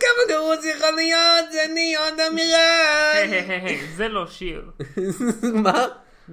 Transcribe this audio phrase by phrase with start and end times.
[0.00, 3.30] כמה גרוע זה יכול להיות, אני עוד אמירן.
[3.30, 4.62] היי, זה לא שיר.
[5.64, 5.86] מה?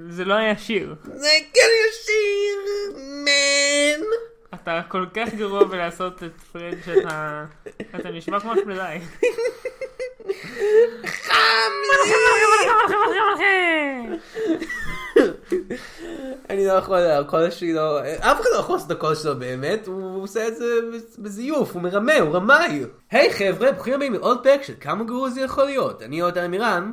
[0.10, 0.96] זה לא היה שיר.
[1.04, 2.58] זה כן ישיר,
[2.98, 4.06] מן.
[4.54, 7.46] אתה כל כך גרוע בלעשות את פרד שאתה...
[7.96, 9.00] אתה נשמע כמו שמדי.
[11.06, 11.34] חם
[16.50, 19.88] אני לא יכול, הקול שלי לא, אף אחד לא יכול לעשות את הקול שלו באמת,
[19.88, 20.66] הוא עושה את זה
[21.20, 22.86] בזיוף, הוא מרמה, הוא רמאי.
[23.12, 26.02] היי חבר'ה, ברוכים הבאים לעוד פרק של כמה גרוע זה יכול להיות.
[26.02, 26.92] אני יונתן עמירן,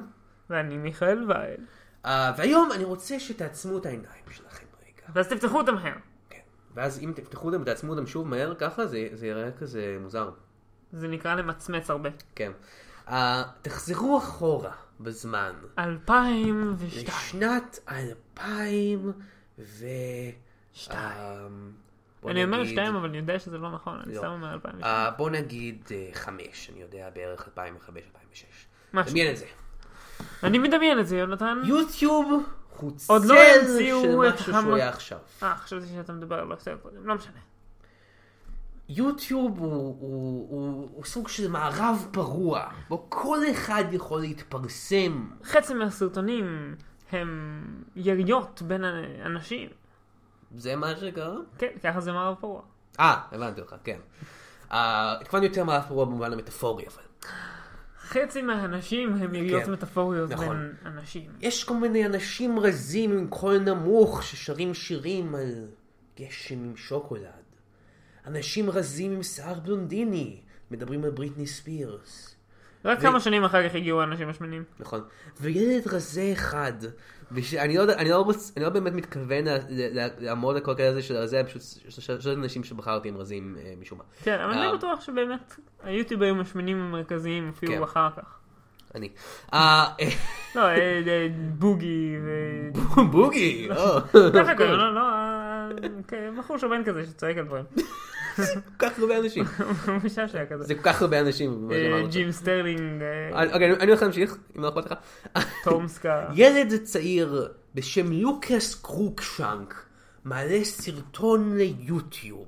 [0.50, 1.60] ואני מיכאל וייל.
[2.06, 5.12] אה, והיום אני רוצה שתעצמו את העיניים שלכם רגע.
[5.14, 5.94] ואז תפתחו אותם מהר.
[6.30, 6.38] כן.
[6.74, 10.30] ואז אם תפתחו אותם ותעצמו אותם שוב מהר ככה, זה זה יראה כזה מוזר.
[10.92, 12.10] זה נקרא למצמץ הרבה.
[12.34, 12.52] כן.
[13.08, 15.52] אה, תחזרו אחורה בזמן.
[15.78, 16.76] 2002.
[17.06, 19.12] לשנת 2000
[19.58, 19.86] ו...
[20.72, 21.00] שתיים.
[21.00, 21.46] אה,
[22.22, 24.18] בוא אני אומר שתיים אבל אני יודע שזה לא נכון, אני לא.
[24.18, 24.84] סתם אומר 2002.
[24.84, 27.58] אה, בוא נגיד אה, חמש, אני יודע בערך 2005-2006.
[28.92, 29.10] משהו.
[29.10, 29.46] דמיין את זה.
[30.42, 31.60] אני מדמיין את זה, יונתן.
[31.64, 32.42] יוטיוב
[32.76, 35.18] הוא לא צל המציאו של משהו שהוא היה עכשיו.
[35.42, 37.38] אה, חשבתי שאתה מדבר על הסרט קודם, לא משנה.
[38.88, 45.30] יוטיוב הוא, הוא, הוא, הוא סוג של מערב פרוע, בו כל אחד יכול להתפרסם.
[45.44, 46.74] חצי מהסרטונים
[47.12, 47.62] הם
[47.96, 48.84] יריות בין
[49.26, 49.68] אנשים.
[50.54, 51.36] זה מה שקרה?
[51.58, 52.62] כן, ככה זה מערב פרוע.
[53.00, 53.98] אה, הבנתי אותך, כן.
[54.72, 57.30] אה, התכוונתי יותר מערב פרוע במובן המטאפורי, אבל.
[57.98, 60.48] חצי מהאנשים הם יריות כן, מטאפוריות נכון.
[60.48, 61.30] בין אנשים.
[61.40, 65.66] יש כל מיני אנשים רזים עם קול נמוך ששרים שירים על
[66.20, 67.45] גשם עם שוקולד.
[68.26, 72.36] אנשים רזים עם שיער בלונדיני מדברים על בריטני ספירס.
[72.84, 74.64] רק ו- כמה שנים אחר כך הגיעו האנשים השמנים.
[74.80, 75.00] נכון.
[75.40, 76.72] וילד רזה אחד,
[77.30, 79.44] ואני לא, יודע- אני לא, רוצ, אני לא באמת מתכוון
[80.18, 83.98] לעמוד על כל כאלה הזה של הרזה, פשוט שלושה אנשים שבחרתי הם רזים אה, משום
[83.98, 84.04] מה.
[84.22, 84.68] כן, אבל אה.
[84.68, 87.82] אני בטוח שבאמת היוטיוברים השמנים המרכזיים הופיעו כן.
[87.82, 88.38] אחר כך.
[88.94, 89.08] אני.
[89.52, 89.84] אה,
[90.54, 90.74] לא, אה,
[91.06, 92.30] אה, בוגי ו...
[93.10, 93.68] בוגי!
[93.68, 95.68] לא, אה,
[96.08, 97.64] כן, בחור שמן כזה שצועק על דברים.
[98.78, 99.44] כל כך הרבה אנשים.
[99.86, 100.64] הוא משעשע כזה.
[100.64, 101.70] זה כל כך הרבה אנשים.
[102.10, 103.44] ג'ים סטרלינג, אה.
[103.52, 104.98] אוקיי, אני- הולך להמשיך, אם לא אכפת לך.
[105.64, 106.26] טומסקה.
[106.34, 109.84] ילד צעיר בשם לוקאס קרוקשנק
[110.24, 112.46] מעלה סרטון ליוטיוב,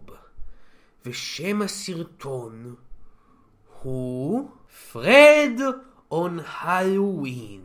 [1.06, 2.75] ושם הסרטון
[3.82, 4.49] הוא
[4.93, 5.60] Fred
[6.10, 7.60] on Halloween.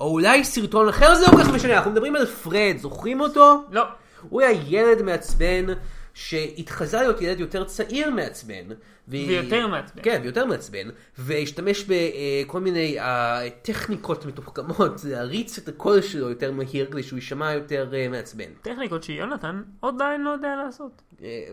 [0.00, 3.62] או אולי סרטון אחר, זה לא כל כך משנה, אנחנו מדברים על פרד, זוכרים אותו?
[3.70, 3.82] לא,
[4.28, 5.66] הוא היה ילד מעצבן
[6.14, 8.64] שהתחזה להיות ילד יותר צעיר מעצבן.
[9.08, 10.02] ו- ויותר מעצבן.
[10.02, 16.86] כן, ויותר מעצבן, והשתמש בכל מיני אה, טכניקות מתוחכמות להריץ את הקול שלו יותר מהיר
[16.90, 18.44] כדי שהוא יישמע יותר אה, מעצבן.
[18.62, 21.02] טכניקות שיונתן עדיין לא יודע לעשות.
[21.22, 21.44] אה,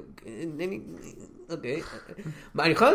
[1.50, 1.82] אוקיי.
[2.60, 2.88] אני יכול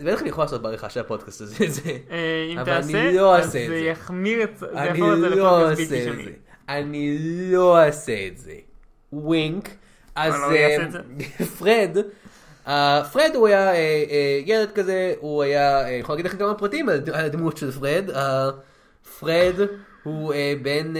[0.00, 3.58] בטח אני יכול לעשות בעריכה של הפודקאסט הזה, זה- אה, אם תעשה, לא אז זה.
[3.76, 5.88] יחמיר את זה, אני לא אעשה את.
[5.88, 6.12] זה.
[6.68, 7.18] אני
[7.52, 8.54] לא אעשה את זה.
[9.12, 9.68] wink.
[10.16, 10.94] אז את
[11.40, 11.96] אה, פרד,
[12.66, 17.24] אה, פרד הוא היה אה, ילד כזה, הוא היה, יכול להגיד לך כמה פרטים על
[17.24, 18.10] הדמות של פרד.
[19.20, 19.54] פרד
[20.02, 20.94] הוא בן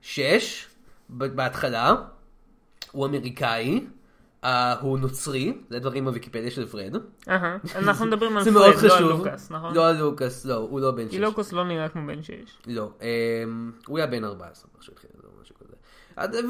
[0.00, 0.66] שש
[1.08, 1.94] בהתחלה,
[2.92, 3.80] הוא אמריקאי.
[4.44, 6.96] אה, הוא נוצרי, זה דברים בוויקיפדיה של פרד.
[7.74, 9.02] אנחנו מדברים על פרד, לא על.
[9.02, 9.74] לוקאס, נכון?
[9.74, 11.10] לא על לוקאס, לא, הוא לא בן שש.
[11.10, 12.58] כי לוקאס לא נראה כמו בן שש.
[12.66, 12.90] לא,
[13.86, 14.70] הוא היה בן 14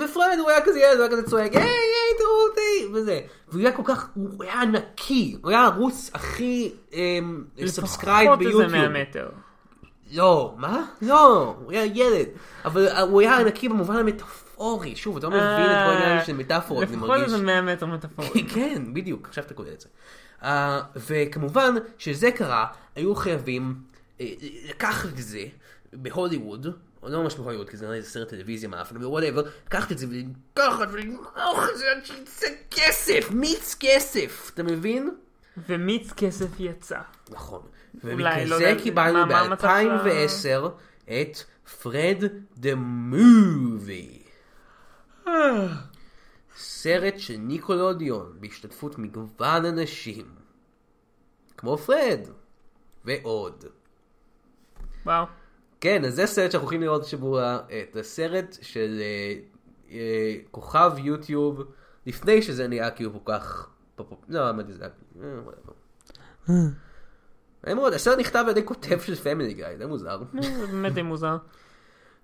[0.04, 3.20] ופרד הוא היה כזה ילד, הוא היה כזה צועק, היי היי תראו אותי, וזה.
[3.48, 6.72] והוא היה כל כך, הוא היה ענקי, הוא היה הערוץ הכי
[7.66, 8.72] subscribed לפחות איזה ביוטיוב.
[8.72, 9.28] 100 מטר.
[10.12, 10.84] לא, מה?
[11.02, 12.26] לא, הוא היה ילד.
[12.64, 16.32] אבל אה, הוא היה ענקי במובן המטאפורי, שוב, אתה לא מבין את כל העניין של
[16.32, 17.24] מטאפורות, אני לפחות מרגיש.
[17.24, 18.46] איזה 100 מטר מטאפורי.
[18.54, 19.88] כן, בדיוק, עכשיו אתה קולט את זה.
[20.42, 20.44] אה,
[20.96, 23.74] וכמובן, שזה קרה, היו חייבים
[24.68, 25.44] לקחת את זה
[25.92, 26.66] בהוליווד,
[27.02, 30.06] לא ממש בהוליווד, כי זה נראה לי סרט טלוויזיה מאפן, אבל whatever, לקחת את זה
[30.10, 35.10] ולקחת ולמרוח את זה עד שיצא כסף, מיץ כסף, אתה מבין?
[35.68, 36.98] ומיץ כסף יצא.
[37.30, 37.62] נכון.
[37.94, 40.68] לא ומכזה יודע, קיבלנו מה- מה המצב של ב-2010
[41.04, 41.36] את
[41.82, 42.24] Fred
[42.56, 44.22] The Movie.
[46.56, 50.26] סרט של ניקולודיון בהשתתפות מגוון אנשים.
[51.56, 52.20] כמו פרד.
[53.04, 53.64] ועוד.
[55.06, 55.24] וואו.
[55.82, 57.58] כן, אז זה סרט שאנחנו הולכים לראות השבוע,
[57.90, 59.34] את הסרט של אה,
[59.90, 61.62] אה, כוכב יוטיוב,
[62.06, 63.68] לפני שזה נהיה כאילו כל כך...
[63.96, 64.92] פופ- לא, האמת היא, זה היה...
[65.24, 66.52] אה, whatever.
[67.66, 70.22] אין מאוד, הסרט נכתב על ידי כותב של פמילי גיא, זה מוזר.
[70.42, 71.36] זה באמת די מוזר.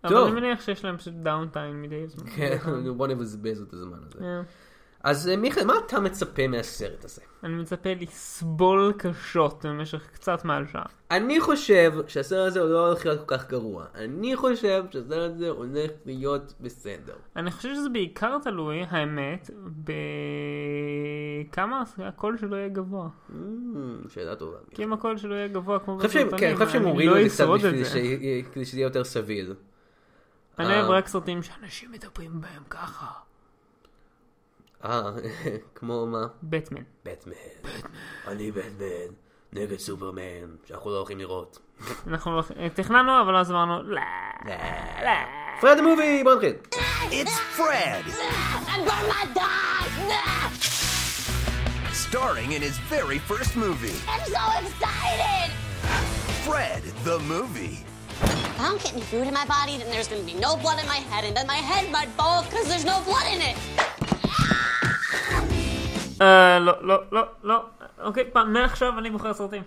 [0.04, 0.16] אבל.
[0.16, 2.30] אני מניח שיש להם פשוט דאונטיים מדי זמן.
[2.36, 2.56] כן,
[2.96, 4.24] בוא נבזבז את הזמן הזה.
[5.04, 5.10] אה.
[5.10, 7.22] אז אה, מיכאל, מה אתה מצפה מהסרט הזה?
[7.44, 10.86] אני מצפה לסבול קשות במשך קצת מעל שעה.
[11.10, 13.84] אני חושב שהסרט הזה לא הולך להיות כל כך גרוע.
[13.94, 14.56] אני חושב
[14.90, 17.14] שהסרט הזה הולך להיות בסדר.
[17.36, 19.50] אני חושב שזה בעיקר תלוי, האמת,
[21.50, 23.08] בכמה הקול שלו יהיה גבוה.
[23.30, 23.34] Mm,
[24.08, 24.56] שאלה טובה.
[24.70, 27.20] כי אם הקול שלו יהיה גבוה כמו שהם- כן, אני חושב שהם אני הורידו לא
[27.20, 27.84] את זה קצת בשביל
[28.64, 29.54] שזה יהיה יותר סביר.
[30.58, 30.80] אני אה.
[30.80, 33.27] אוהב רק סרטים שאנשים מדברים בהם ככה.
[34.85, 35.01] אה,
[35.75, 36.25] כמו מה?
[36.43, 36.81] בטמן.
[37.05, 37.33] בטמן.
[38.27, 39.13] אני בטמן.
[39.53, 41.59] נגד סופרמן, שאנחנו לא הולכים לראות.
[42.07, 42.43] אנחנו לא-
[42.73, 44.01] תכננו, אבל אז אמרנו, לא.
[45.61, 46.53] פרד המובי, בוא נתחיל.
[47.11, 48.03] It's Fred,
[48.67, 49.53] I'm gonna die!
[52.13, 53.97] starring in his very first movie.
[54.13, 55.49] I'm so excited!
[56.47, 57.77] Fred, the movie.
[58.21, 60.77] If I don't get any food in my body, then there's gonna be no blood
[60.83, 63.55] in my head, and then my head might fall because there's no blood in it.
[66.22, 67.64] אה, לא, לא, לא, לא.
[68.02, 69.62] אוקיי, פעם, מעכשיו אני בוחר סרטים.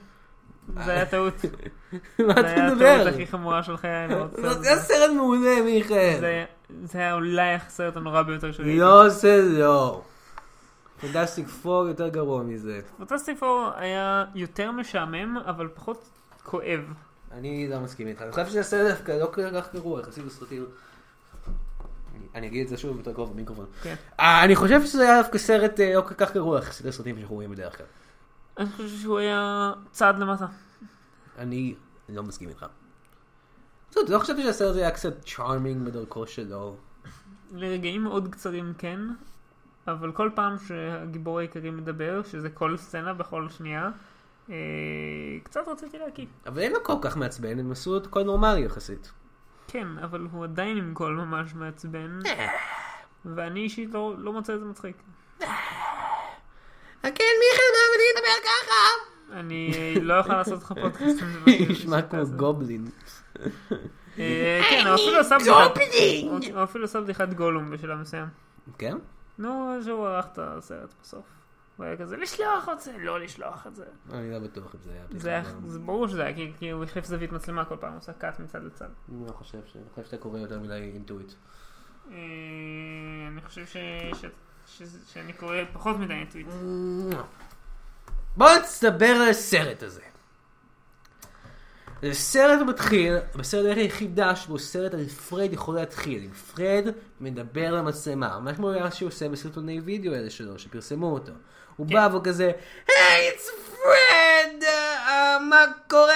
[0.85, 1.33] זה היה טעות.
[2.19, 2.85] מה זה אתה היה מדבר?
[2.85, 4.07] הטעות הכי חמורה של חיי.
[4.35, 6.17] זה היה סרט מעולה, מיכאל.
[6.19, 6.45] זה-
[6.83, 8.79] זה היה אולי הסרט הנורא ביותר שלי.
[8.79, 10.01] לא זה לא.
[11.01, 12.79] פנטסטיק פור יותר גרוע מזה.
[12.97, 16.09] פנטסטיק פור היה יותר משעמם, אבל פחות
[16.43, 16.79] כואב.
[17.31, 18.21] אני לא מסכים איתך.
[18.21, 20.65] אני חושב שזה סרט דווקא לא כל כך גרוע, יחסית לסרטים.
[22.35, 23.65] אני- אגיד את זה שוב יותר קרוב במיקרופון.
[23.83, 23.95] כן.
[24.19, 27.35] אה, אני חושב שזה היה דווקא סרט אה, לא כל כך גרוע יחסית לסרטים שאנחנו
[27.35, 27.85] רואים בדרך כלל.
[28.57, 30.45] אני חושב שהוא היה צעד למטה.
[31.37, 31.75] אני
[32.09, 32.65] לא מסכים איתך.
[33.91, 36.75] זאת, לא חשבתי שהסרט היה קצת צ'ארמינג בדרכו שלו.
[37.51, 38.99] לרגעים מאוד קצרים כן,
[39.87, 43.89] אבל כל פעם שהגיבור העיקרי מדבר, שזה כל סצנה בכל שנייה,
[44.49, 44.55] אה,
[45.43, 46.25] קצת רציתי להקיא.
[46.47, 49.11] אבל אין לו כל כך מעצבן, הם עשו את הכל נורמלי יחסית.
[49.71, 52.19] כן, אבל הוא עדיין עם קול ממש מעצבן,
[53.25, 54.95] ואני אישית לא, לא מוצא את זה מצחיק.
[57.01, 59.11] כן, מיכאל, מה אני אדבר ככה?
[59.39, 61.23] אני אה, לא יכול לעשות לך פודקאסט.
[61.69, 62.25] נשמע כמו.
[62.37, 62.85] גובלין.
[64.19, 66.53] אה, כן, הוא אפילו עשה בדיחת...
[66.53, 68.27] הוא אפילו עשה בדיחת גולום בשלב מסוים.
[68.77, 68.97] כן?
[69.37, 71.40] נו, שהוא ערך את הסרט בסוף.
[71.81, 73.85] הוא היה כזה, לשלוח את זה, לא לשלוח את זה.
[74.13, 75.03] אני לא בטוח אם זה היה.
[75.09, 77.97] זה היה, זה ברור שזה היה, כי, כי הוא החליף זווית מצלמה כל פעם, הוא
[77.97, 78.87] עושה קאט מצד לצד.
[79.09, 79.75] אני לא חושב ש...
[79.75, 81.31] אני חושב שאתה קורא יותר מדי אינטואיט.
[82.11, 82.15] אה,
[83.31, 83.77] אני חושב ש,
[84.13, 84.25] ש,
[84.65, 84.83] ש,
[85.13, 86.47] שאני קורא פחות מדי אינטואיט.
[88.37, 88.49] בוא
[88.83, 90.01] נדבר על הסרט הזה.
[92.03, 96.87] הסרט מתחיל, בסרט היחידה שבו סרט על פרד יכול להתחיל, עם פרד
[97.21, 101.31] מדבר למצלמה, ממש כמו מה שהוא עושה בסרטוני וידאו האלה שלו, שפרסמו אותו.
[101.75, 102.51] הוא בא והוא כזה,
[102.87, 106.13] היי, it's פרד, אה, מה קורה,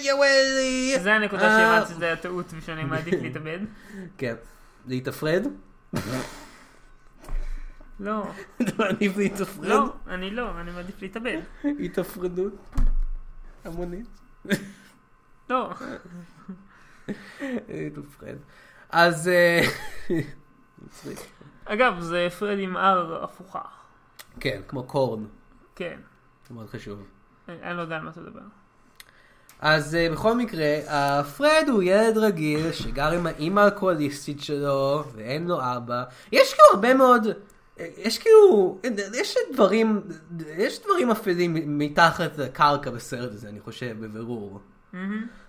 [0.00, 0.96] יואלי?
[1.02, 3.58] זה הנקודה אה, שהבנתי שזה היה טעות ושאני מעדיף להתאבד.
[4.18, 4.34] כן.
[4.86, 5.46] להתאפרד?
[8.00, 8.24] לא,
[8.62, 9.66] אתה מעדיף להתאפרד?
[9.66, 11.38] לא, אני לא, אני מעדיף להתאבד.
[11.84, 12.52] התאפרדות
[13.64, 14.06] המונית.
[15.50, 15.70] לא,
[17.68, 18.36] להתאפרד.
[18.90, 19.28] אז...
[19.28, 19.62] אה.
[21.64, 23.60] אגב, זה פרד עם R הפוכה.
[24.40, 25.24] כן, כמו קורן.
[25.74, 25.98] כן,
[26.48, 26.98] זה מאוד חשוב.
[27.48, 28.40] אני אני לא יודע על מה אתה מדבר.
[29.60, 35.46] אז uh, בכל מקרה, uh, פרד הוא ילד רגיל שגר עם האימא האלכוהוליסטית שלו ואין
[35.46, 36.04] לו אבא.
[36.32, 37.26] יש כאילו הרבה מאוד,
[37.80, 38.78] אה, יש כאילו,
[39.14, 40.02] יש דברים,
[40.56, 44.60] יש דברים אפלים מתחת לקרקע בסרט הזה, אני חושב, בבירור.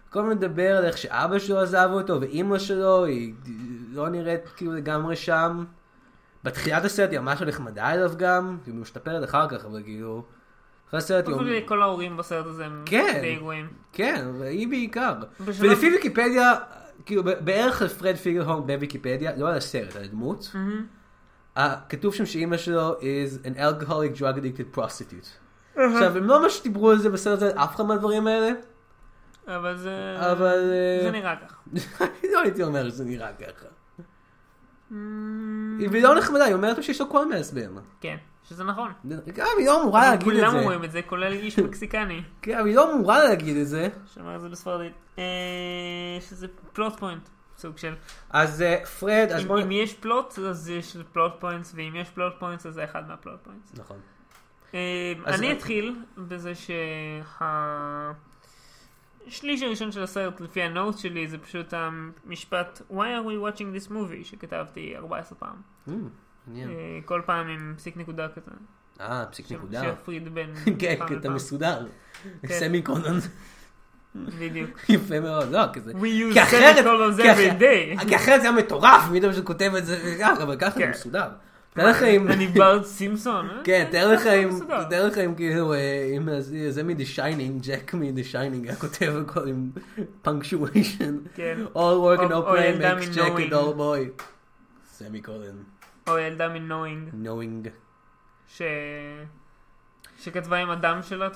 [0.09, 3.33] כל הזמן מדבר על איך שאבא שלו עזב אותו ואימא שלו היא
[3.91, 5.65] לא נראית כאילו לגמרי שם.
[6.43, 10.23] בתחילת הסרט היא ממש נחמדה אליו גם, היא משתפרת אחר כך, אבל כאילו...
[10.87, 11.67] אחרי הסרט היא...
[11.67, 13.19] כל ההורים בסרט הזה הם כן.
[13.21, 13.67] די גרועים.
[13.93, 15.13] כן, והיא בעיקר.
[15.39, 16.53] בשלב- ולפי ויקיפדיה,
[17.05, 20.51] כאילו בערך על פרד פיגלהורן בוויקיפדיה, לא על הסרט, על הדמות,
[21.57, 25.27] אה, כתוב שם שאימא שלו is an alcoholic drug addicted prostitute.
[25.75, 28.51] עכשיו, הם לא ממש דיברו על זה בסרט הזה, אף אחד מהדברים האלה,
[29.47, 30.15] אבל זה...
[30.31, 31.35] אבל, אה, זה נראה.
[32.01, 33.65] אני לא הייתי אומר שזה נראה ככה.
[35.89, 37.75] והיא לא נחמדה, היא אומרת שיש לו קול מעצבן.
[38.01, 38.91] כן, שזה נכון.
[39.33, 40.59] גם היא לא אמורה להגיד את כולם זה.
[40.59, 43.89] אומרים את זה, כולל איש מקסיקני, כן, אבל היא לא אמורה להגיד את זה.
[44.13, 44.93] שאומר את זה בספרדית.
[45.19, 45.23] אה,
[46.19, 47.93] שזה plot point, סוג של...
[48.29, 49.61] אז אה, פרד, אז בואו...
[49.61, 53.18] אם יש plot, אז יש plot points, ואם יש plot points, אז זה אחד מה
[53.18, 53.73] plot points.
[53.79, 53.97] נכון.
[54.73, 56.51] אה, אני אתחיל בזה
[59.29, 63.85] שהשליש הראשון של הסרט, לפי ה note שלי, זה פשוט המשפט Why are we watching
[63.85, 65.55] this movie, שכתבתי 14 פעם.
[65.87, 65.91] Mm,
[66.47, 66.69] מעניין.
[66.69, 68.51] אה, כל פעם עם פסיק נקודה כזה.
[69.01, 69.81] אה, פסיק נקודה.
[69.81, 71.35] שיפריד בין כן, פעם כי אתה לפעם.
[71.35, 71.85] מסודר.
[72.41, 72.59] כן.
[72.59, 73.19] סמי קולון.
[74.15, 74.69] בדיוק.
[74.89, 75.91] יפה מאוד, לא, כי זה...
[75.91, 78.07] We use semicolons every day.
[78.07, 80.89] כי אחרת זה היה מטורף, מי יודע שכותב את זה ככה, אבל ככה זה כן.
[80.89, 81.29] מסודר.
[81.77, 82.27] תאר לך אם...
[82.27, 83.49] אני בארד סימפסון.
[83.49, 83.61] אה?
[83.63, 84.49] כן, תאר לך אם.
[84.89, 86.29] תאר לך אם כאילו, אה, אם
[86.69, 89.69] זה- מ-The Shining, ג'ק מ-The Shining היה כותב הכל עם
[90.25, 91.29] punctuation.
[91.35, 91.57] כן.
[91.75, 94.23] All work and no play makes Jack a dull boy.
[94.91, 95.55] semicolon.
[96.07, 97.67] או ילדה מ knowing, knowing.
[98.47, 98.61] ש...
[100.19, 101.29] שכתבה עם הדם שלה,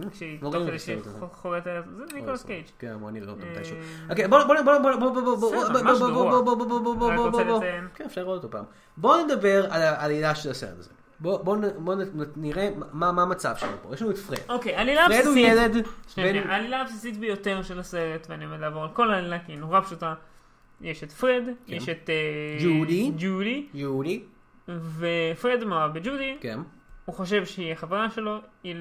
[0.00, 0.96] תוך- כשהיא לא כדי.
[1.32, 2.64] חורטת, זה ניקולס קייג'.
[2.78, 3.76] כן, בוא נראה אותו אה, מתישהו.
[4.10, 7.16] אוקיי, בוא בוא בוא בוא בוא בוא בוא בוא בוא בוא.
[7.16, 7.60] בוא בוא בוא.
[7.94, 8.64] כן, אפשר לראות אותו פעם.
[8.96, 10.90] בואו נדבר על העלילה של הסרט הזה.
[11.20, 11.56] בואו
[12.36, 13.94] נראה מה המצב שלנו פה.
[13.94, 14.38] יש לנו את פרד.
[14.48, 15.52] אוקיי, עלילה פרד הוא בסיסית.
[15.52, 15.86] ילד.
[16.08, 19.80] שנייה, העלילה הבסיסית ביותר של הסרט, ואני עומד לעבור על כל העלילה כי היא נורא
[19.80, 20.14] פשוטה.
[20.80, 23.12] יש את פרד, יש את אה, ג'ודי.
[23.18, 24.22] ג'ודי, יהודי.
[24.68, 26.58] ופרד מאוהב בג'ודי, כן.
[27.04, 28.76] הוא חושב שהיא החברה שלו, היא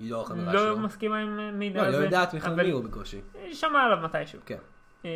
[0.00, 0.78] היא לא החברה לא שלו.
[0.78, 3.20] מסכימה עם המידע לא, היא הזה, לא יודעת בכלל אבל מי הוא בקושי.
[3.52, 4.38] שמעה עליו מתישהו.
[4.46, 4.56] כן.
[5.04, 5.08] אמ,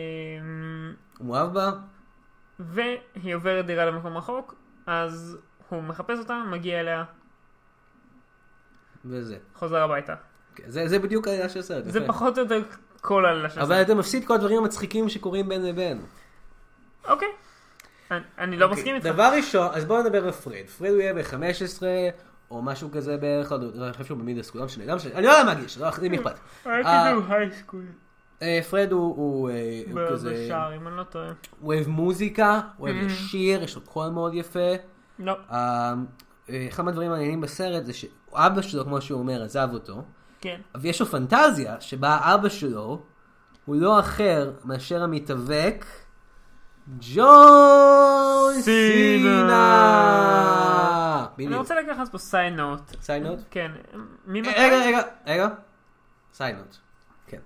[1.19, 1.73] הוא מאוהב בה?
[2.59, 4.55] והיא עוברת דירה למקום רחוק,
[4.87, 5.38] אז
[5.69, 7.05] הוא מחפש אותה, מגיע אליה,
[9.05, 9.37] וזה.
[9.55, 10.14] חוזר הביתה.
[10.55, 11.85] כן, זה זה בדיוק העלילה של הסרט.
[11.85, 12.07] זה.
[12.07, 12.59] פחות או יותר
[13.00, 13.87] כל העלילה של אבל הסרט.
[13.87, 16.00] אתה מפסיד כל הדברים המצחיקים שקורים בין לבין.
[17.09, 17.29] אוקיי.
[18.11, 19.07] אני- אני לא אוקיי, מסכים איתך.
[19.07, 20.67] דבר ראשון, אז בואו נדבר על פרד.
[20.79, 21.83] פרד הוא יהיה ב-15
[22.51, 25.15] או משהו כזה בערך, לא אני חושב שהוא ב middle school, לא משנה, לא משנה,
[25.15, 26.35] אני לא יודע מה הגיל שלו, לי אכפת.
[26.67, 27.85] אה, high school.
[28.43, 31.33] אה, פרד הוא- אה, כזה, בשער, אם אני לא טועה.
[31.61, 32.93] הוא אוהב מוזיקה, הוא Mm-hmm.
[32.93, 34.71] אוהב לשיר, יש לו קול מאוד יפה.
[35.19, 35.37] לא.
[35.53, 35.95] אה,
[36.69, 40.03] אחד מהדברים המעניינים בסרט זה שאבא שלו, כמו שהוא אומר, עזב אותו,
[40.41, 40.61] כן.
[40.75, 43.03] ויש לו פנטזיה שבה אבא שלו
[43.65, 45.85] הוא לא אחר מאשר המתאבק
[46.88, 49.61] ג'ון סינה.
[51.38, 51.57] אני.
[51.57, 52.81] רוצה לקחת פה side note.
[53.00, 53.38] side note?
[53.50, 53.71] כן.
[54.26, 54.50] ממתי?
[54.50, 55.49] רגע, רגע, רגע.
[56.33, 56.81] side note.
[57.26, 57.38] כן.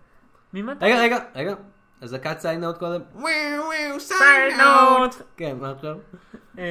[0.54, 0.84] ממתי?
[0.84, 1.54] רגע, רגע, רגע.
[2.00, 3.00] אזעקת side note קודם.
[3.98, 5.14] side note!
[5.36, 5.96] כן, מה עכשיו?
[6.58, 6.64] אה,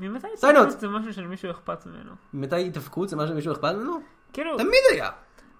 [0.00, 0.26] ממתי.
[0.34, 2.12] התאבקות זה משהו שלמישהו אכפת ממנו?
[2.34, 4.00] מתי התאבקות זה מה שמישהו אכפת ממנו?
[4.32, 5.10] כאילו, תמיד היה.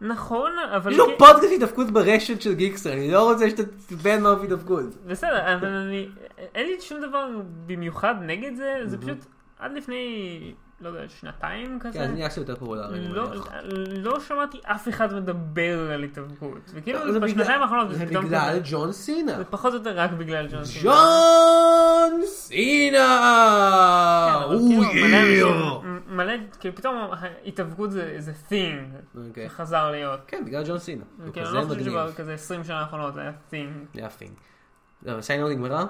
[0.00, 0.92] נכון, אבל...
[0.92, 4.84] יש לו כן- פודקאסט התאבקות ברשת של גיקסטר, אני לא רוצה שתבן מה התאבקות.
[5.06, 6.08] בסדר, אבל אני...
[6.54, 7.28] אין לי שום דבר
[7.66, 9.18] במיוחד נגד זה, זה פשוט
[9.58, 11.98] עד לפני, לא יודע, שנתיים כזה.
[11.98, 13.08] כן, זה נהיה קצת יותר פופולרי.
[13.08, 13.24] לא.
[14.02, 16.70] לא שמעתי אף אחד מדבר על התאבקות.
[16.74, 18.60] וכאילו, לא, זה בשנתיים בגלל- האחרונות זה זה פתאום בגלל כזה.
[18.70, 19.36] ג'ון סינה.
[19.36, 20.84] זה פחות או יותר רק בגלל ג'ון סינה.
[20.94, 22.98] ג'ון סינה!
[24.48, 25.46] כן, הוא כאילו, מלא יהיה!
[25.46, 29.48] אנשים- מלא, כאילו פתאום ההתאבקות זה איזה thing אוקיי.
[29.48, 30.20] שחזר להיות.
[30.26, 31.04] כן, בגלל ג'ון סינה.
[31.32, 32.10] כאילו, כזה לא חושב מגניב.
[32.14, 33.98] שכזה 20 שנה האחרונות זה היה thing.
[33.98, 34.24] יפה.
[35.02, 35.84] לא, side note נגמרה?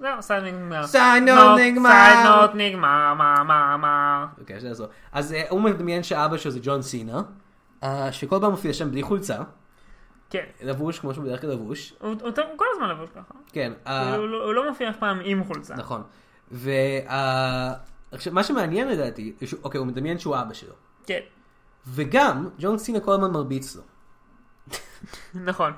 [0.00, 0.86] זהו, side נגמר.
[0.86, 1.90] side note נגמר.
[1.90, 4.26] side note נגמר, מה, מה, מה.
[4.40, 4.86] אוקיי, יש לעזור.
[5.12, 7.22] אז אה, הוא מדמיין שאבא שלו זה ג'ון סינה,
[7.82, 9.36] אה, שכל פעם מופיע שם בלי חולצה,
[10.30, 10.44] כן.
[10.62, 11.94] לבוש כמו שהוא בדרך כלל לבוש.
[12.00, 13.34] הוא הוא הוא כל הזמן לבוש ככה.
[13.52, 13.72] כן.
[13.86, 15.74] אה, כאילו, הוא לא- הוא לא מופיע אף פעם עם חולצה.
[15.74, 16.02] נכון.
[16.50, 20.74] ועכשיו, מה שמעניין לדעתי, זה שהוא- אוקיי, הוא מדמיין שהוא אבא שלו.
[21.06, 21.20] כן,
[21.86, 23.82] וגם, ג'ון סינה כל הזמן מרביץ לו.
[25.50, 25.72] נכון.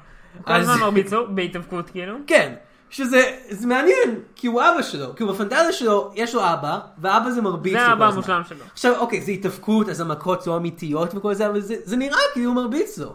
[0.44, 2.16] כל הזמן מרביץ לו בהתאבקות כאילו.
[2.26, 2.54] כן,
[2.92, 7.42] שזה זה מעניין, כי הוא אבא שלו, כי בפנטזיה שלו, יש לו אבא, ואבא זה
[7.42, 8.06] מרביץ לו זה האבא.
[8.06, 8.64] המושלם שלו.
[8.72, 12.50] עכשיו, אוקיי, זה התאבקות, אז המכות לא אמיתיות וכל זה, אבל זה, זה נראה כאילו
[12.50, 13.14] הוא מרביץ לו.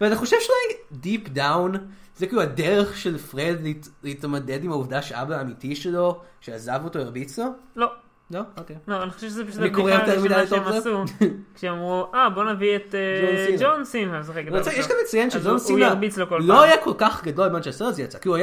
[0.00, 1.74] ואתה חושב שאולי deep down,
[2.16, 7.38] זה כאילו הדרך של פרד להת, להתמודד עם העובדה שאבא האמיתי שלו, שעזב אותו, הרביץ
[7.38, 7.46] לו?
[7.76, 7.86] לא.
[8.30, 8.40] לא?
[8.56, 8.76] אוקיי.
[8.88, 10.78] לא, אני חושב שזה פשוט מדי הראשונה שהם זה?
[10.78, 11.04] עשו.
[11.54, 14.20] כשאמרו, אה בוא נביא את אה, ג'ון סינה.
[14.36, 15.94] אני רוצה- אבא יש שלו." גם לציין אז שג'ון סינה
[16.40, 16.62] לא.
[16.62, 18.36] היה כל כך גדול בזמן שהסרט יצא, כי הוא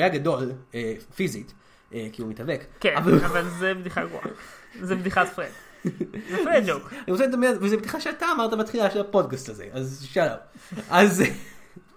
[0.00, 1.54] היה, גדול אה, פיזית,
[1.94, 2.64] אה, כי הוא מתאבק.
[2.80, 4.24] כן, אבל- אבל זה בדיחה גרועה.
[4.80, 5.46] זה בדיחת פרד.
[5.84, 5.90] זה
[6.44, 6.92] פרד ג'וק.
[6.92, 10.26] אני רוצה לדמיין, וזו בדיחה שאתה אמרת בתחילה של הפודקאסט הזה, אז שלום.
[10.90, 11.22] אז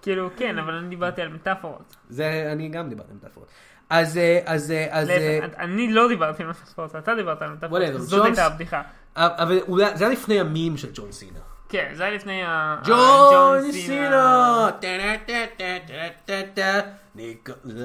[0.02, 1.96] כאילו, כן, אבל אני דיברתי על מטאפורות.
[2.10, 3.48] זה, אני גם דיברתי על מטאפורות.
[3.92, 7.56] אז, אה, אז, אה, אז, אה, אני לא דיברתי על מטאפורות, אתה דיברת על.
[7.62, 8.82] Whatever, זאת הייתה הבדיחה.
[9.16, 11.38] אבל אולי- זה היה לפני המים של ג'ון סינה.
[11.68, 12.76] כן, זה היה לפני ה...
[12.84, 14.70] ג'ון סינה!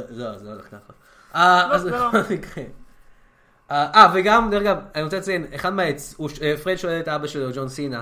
[0.09, 0.93] לא, זה לא הולך ככה.
[1.69, 2.09] לא, זה לא.
[3.71, 6.15] אה, וגם, דרך אגב, אני רוצה לציין, אחד מהעץ,
[6.63, 8.01] פרד שואל את אבא שלו, ג'ון סינה,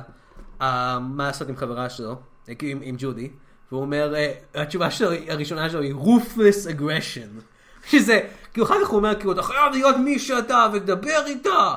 [0.60, 2.16] מה לעשות עם חברה שלו,
[2.58, 3.30] כאילו עם- ג'ודי,
[3.72, 4.14] והוא אומר,
[4.56, 4.88] התשובה
[5.30, 7.42] הראשונה שלו היא ruthless aggression.
[7.88, 8.20] שזה,
[8.54, 11.74] כאילו אחר כך הוא אומר, כאילו, אתה חייב להיות מי שאתה, ולדבר איתה,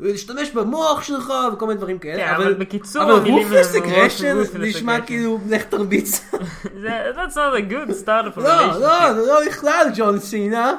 [0.00, 2.16] ולהשתמש במוח שלך, וכל מיני דברים כאלה.
[2.28, 5.00] כן, אבל בקיצור, אבל aggression ruthless נשמע.
[5.00, 6.30] כאילו, לך תרביץ.
[6.82, 9.12] זה- That's not a good start for לא, לא.
[9.14, 10.72] זה לא בכלל ג'ון סינה.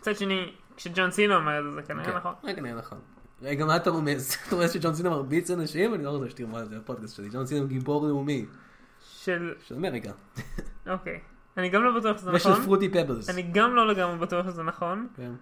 [0.00, 2.32] מצד שני, כשג'ון סינה אומר את זה, זה כנראה נכון.
[2.42, 2.98] כן, כנראה נכון.
[3.42, 4.30] רגע, מה אתה רומז?
[4.48, 5.94] אתה רומז שג'ון סינה מרביץ אנשים?
[5.94, 7.28] אני לא רוצה שתרמוז את זה בפודקאסט שלי.
[7.28, 8.44] ג'ון סינה הוא גיבור לאומי.
[9.24, 9.52] של...
[9.68, 10.10] של אמריקה.
[10.92, 11.20] אוקיי.
[11.56, 12.64] אני גם לא בטוח שזה ושל נכון.
[12.64, 13.30] פרוטי פבלס.
[13.30, 15.08] אני גם לא לגמרי בטוח שזה נכון.
[15.16, 15.32] כן.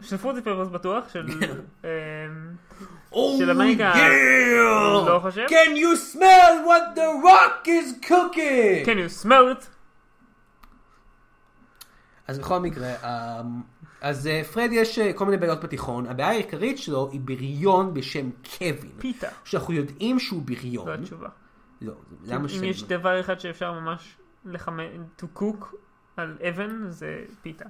[0.00, 1.26] של פרוטי פפרס בטוח, של...
[1.84, 1.88] אמ,
[3.12, 3.94] Oh של yeah!
[5.06, 5.46] לא חושב.
[5.48, 8.84] Can you smell what the rock is cooking?
[8.86, 9.66] Can you smell it?
[12.28, 13.62] אז בכל מקרה, אמ,
[14.00, 18.30] אז אה, פרד יש אה, כל מיני בעיות בתיכון, הבעיה העיקרית שלו היא בריון בשם
[18.58, 18.92] קווין.
[18.98, 19.28] פיתה.
[19.44, 20.88] שאנחנו יודעים שהוא זו בריון.
[20.88, 21.28] התשובה.
[21.80, 22.64] לא, למה אם שם?
[22.64, 25.64] יש דבר אחד שאפשר ממש לחמם, to cook
[26.16, 27.64] על אבן, זה פיתה.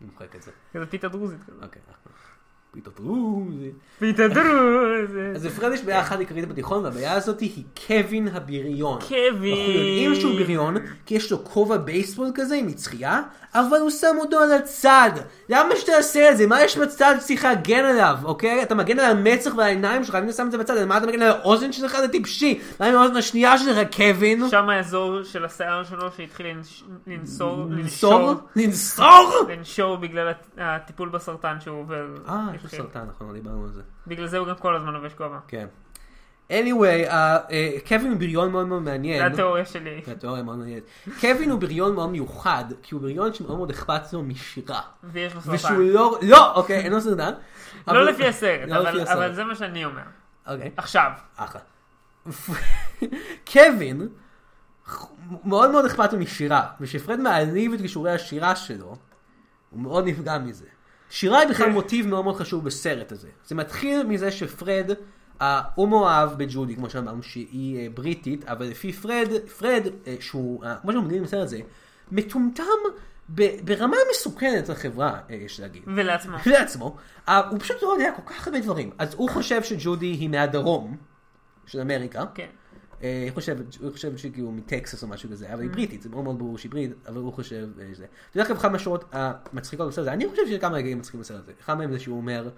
[0.00, 0.50] אני מוחק את זה.
[0.74, 1.64] זה פיתה דרוזית כזה.
[1.64, 1.82] אוקיי.
[2.70, 3.70] פתאום דרוזי.
[3.98, 5.36] פיתה דרוזית.
[5.36, 9.00] אז לפרד יש בעיה אחת עיקרית בתיכון, והבעיה הזאת היא קווין הבריון.
[9.00, 9.58] קווין.
[9.58, 10.76] אנחנו יודעים שהוא בריון,
[11.06, 13.22] כי יש לו כובע בייסבול כזה עם מצחייה,
[13.54, 15.10] אבל הוא שם אותו על הצד.
[15.48, 16.46] למה שתעשה את זה?
[16.46, 18.62] מה יש בצד שצריך להגן עליו, אוקיי?
[18.62, 21.06] אתה מגן על המצח ועל העיניים שלך, אם אתה שם את זה בצד, מה אתה
[21.06, 21.96] מגן על האוזן שלך?
[22.00, 22.60] זה טיפשי.
[22.80, 24.48] מה עם האוזן השנייה שלך, קווין?
[24.48, 26.46] שם האזור של השיער שלו שהתחיל
[27.06, 28.34] לנסור, לנסור?
[28.56, 29.32] לנסור?
[29.48, 32.06] לנשור בגלל הט- הטיפול בסרטן שהוא עובר.
[32.28, 32.70] אה, יש לו.
[32.70, 33.80] סרטן, נכון, לא דיברנו על זה.
[34.06, 35.38] בגלל זה הוא גם כל הזמן לובש כובע.
[35.48, 35.66] כן.
[36.52, 39.18] Anyway, אה, אה, קווין הוא בריון מאוד מאוד מעניין.
[39.18, 40.02] זה התיאוריה שלי.
[40.06, 40.82] זה התיאוריה מאוד מעניינת.
[41.20, 44.80] קווין הוא בריון מאוד מיוחד, כי הוא בריון שמאוד מאוד אכפת לו משירה.
[45.04, 45.74] ויש לו ושהוא סרטן.
[45.80, 47.32] לא, לא, אוקיי, אין לו סרטן.
[47.88, 49.16] לא לפי הסרט, לא אבל- הסרט.
[49.16, 50.02] אבל זה מה שאני אומר.
[50.46, 51.10] אוקיי, עכשיו.
[51.36, 51.60] אחלה.
[53.52, 54.08] קווין,
[55.44, 58.96] מאוד מאוד אכפת לו משירה, וכשפרד מעליב את כישורי השירה שלו,
[59.70, 60.64] הוא מאוד נפגע מזה.
[61.10, 63.28] שירה היא בכלל מוטיב מאוד מאוד חשוב בסרט הזה.
[63.46, 64.90] זה מתחיל מזה שפרד,
[65.74, 69.28] הוא מאוהב בג'ודי, כמו שאמרנו, שהיא אה, בריטית, אבל לפי פרד,
[69.58, 71.60] פרד, אה, שהוא, אה, כמו שאנחנו מבינים בסרט הזה,
[72.12, 72.64] מטומטם
[73.64, 75.82] ברמה מסוכנת לחברה, יש להגיד.
[75.86, 76.36] ולעצמו.
[76.52, 76.96] לעצמו,
[77.28, 78.90] אה, הוא פשוט לא יודע כל כך הרבה דברים.
[78.98, 80.96] אז הוא חושב שג'ודי היא מהדרום
[81.66, 82.24] של אמריקה.
[82.34, 82.46] כן.
[83.00, 85.62] היא חושבת, הוא חושב שכאילו מטקסס או משהו כזה, אבל Mm.
[85.62, 88.04] היא בריטית, זה מאוד מאוד ברור שהיא בריטית, אבל הוא חושב שזה.
[88.30, 91.52] אתה יודע, אחת מהשורות המצחיקות בסרט הזה, אני חושב שיש כמה רגעים מצחיקים בסרט הזה.
[91.60, 92.48] אחד מהם זה שהוא אומר,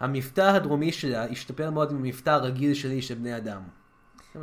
[0.00, 3.62] המבטא הדרומי שלה השתפר מאוד עם המבטא הרגיל שלי של בני אדם.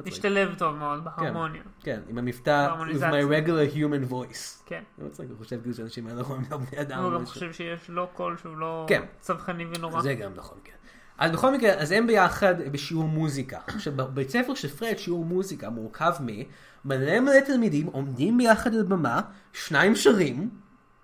[0.05, 1.61] השתלב טוב מאוד בהרמוניה.
[1.83, 4.63] כן, עם המבטא, with my regular human voice.
[4.65, 4.83] כן.
[4.97, 7.03] זה מצחיק, הוא חושב כאילו שאנשים האלה לא הם בני אדם.
[7.03, 7.25] הוא גם.
[7.25, 9.01] חושב שיש לו קול שהוא לא כן.
[9.19, 10.01] צווחני ונורא.
[10.01, 10.73] זה גם נכון, כן.
[11.17, 13.59] אז בכל מקרה, אז הם ביחד בשיעור מוזיקה.
[13.67, 19.21] עכשיו, בבית ספר של פרד שיעור מוזיקה מורכב ממלא מלא תלמידים עומדים ביחד על במה,
[19.53, 20.49] שניים שרים,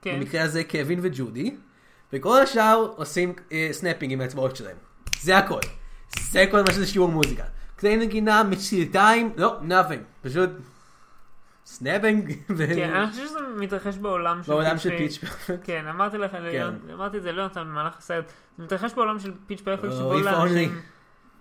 [0.01, 0.19] כן.
[0.19, 1.55] במקרה הזה קווין וג'ודי,
[2.13, 4.75] וכל השאר עושים אה, snapping עם האצבעות שלהם.
[5.21, 5.59] זה הכל.
[6.31, 7.43] זה כל מה שזה שיעור מוזיקה.
[7.79, 10.03] כלי נגינה, מצילתיים, לא, nothing.
[10.27, 10.49] פשוט
[11.65, 12.33] snapping.
[12.57, 14.97] כן, אני חושב שזה מתרחש בעולם של בעולם של.
[14.97, 15.59] Pitch Perfect.
[15.63, 16.31] כן, אמרתי לך,
[16.93, 18.25] אמרתי את זה ליונתן במהלך הסרט,
[18.57, 20.79] זה מתרחש בעולם של Pitch Perfect, Oh, שבו לאנשים.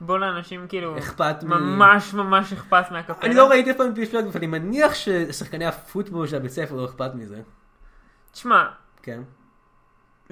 [0.00, 3.26] בו לאנשים כאילו, אכפת מ- ממש ממש אכפת מאקפלה.
[3.30, 6.74] אני לא ראיתי אף פעם Pitch Perfect, אבל אני מניח ששחקני הפוטבול של הבית ספר
[6.74, 7.40] לא אכפת מזה.
[8.32, 8.64] תשמע,
[9.02, 9.20] כן.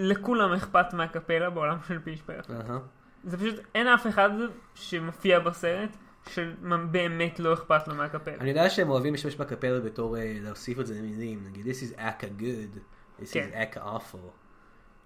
[0.01, 2.51] לכולם אכפת מהקפלה בעולם של פיץ' פרפקט.
[2.51, 2.79] אהה.
[3.25, 4.31] זה פשוט, אין אף אחד
[4.75, 5.97] שמופיע בסרט
[6.29, 8.35] שבאמת לא אכפת לו מהקפלה.
[8.41, 11.99] אני יודע שהם אוהבים להשתמש בקפלה בתור אה, להוסיף את זה למילים, נגיד this is
[11.99, 12.79] aka good,
[13.23, 13.49] this כן.
[13.53, 14.31] is aka awful.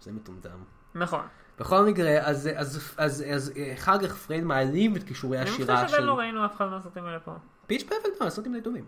[0.01, 0.59] זה מטומטם.
[0.95, 1.27] נכון.
[1.59, 5.77] בכל מקרה, אז, אז, אז, אז אה, אחר כך פרד מעלים את כישורי אני השירה
[5.77, 6.07] חושב שעדיין של...
[6.07, 7.33] לא ראינו אף אחד מהסרטים האלה פה.
[7.67, 8.85] פיץ' פרפקט, מה, סרטים די טובים.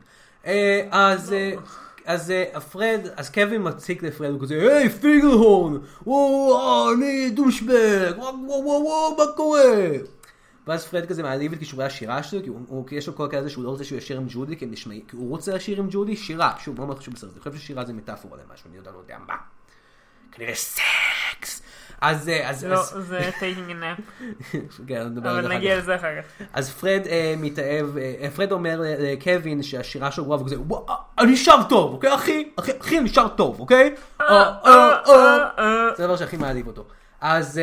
[0.47, 1.37] אה, אז, לא.
[1.37, 1.53] אה,
[2.07, 8.35] אז אה, פרד, אז קווין מציג לפרד, הוא כזה, היי פיגלהורן, וואו, אני douchebag, וואו
[8.47, 9.63] וואו וואו מה קורה?
[10.67, 13.51] ואז פרד כזה מעליב את כישורי השירה שלו, כי הוא, הוא, יש לו כל כזה
[13.51, 15.89] שהוא לא רוצה שהוא ישיר עם ג'ודי, כי הם נשמעים, כי הוא רוצה לשיר עם
[15.91, 18.91] ג'ודי, שירה, שוב, מאוד מאוד חשוב בסרט, אני חושב ששירה זה מטאפורה למשהו, אני יודע,
[18.91, 19.37] לא יודע מה.
[20.33, 21.63] כנראה סקס.
[22.01, 24.03] אז, אה, אז, לא, אז, זה taking a nap,
[24.89, 25.83] כן, נדבר על זה אבל אחר נגיע כך.
[25.83, 26.43] לזה אחר כך.
[26.53, 30.87] אז פרד אה, מתאהב, אה, פרד אומר לקווין שהשירה שלו גרועה, וכזה, "וואו,
[31.19, 32.51] אני שר טוב, אוקיי אחי?
[32.57, 33.95] אחי, אחי, אני שר טוב, אוקיי?
[34.21, 34.97] אה, אה,
[35.59, 35.89] אה.
[35.97, 36.85] זה הדבר שהכי מעליב אותו.
[37.21, 37.61] אז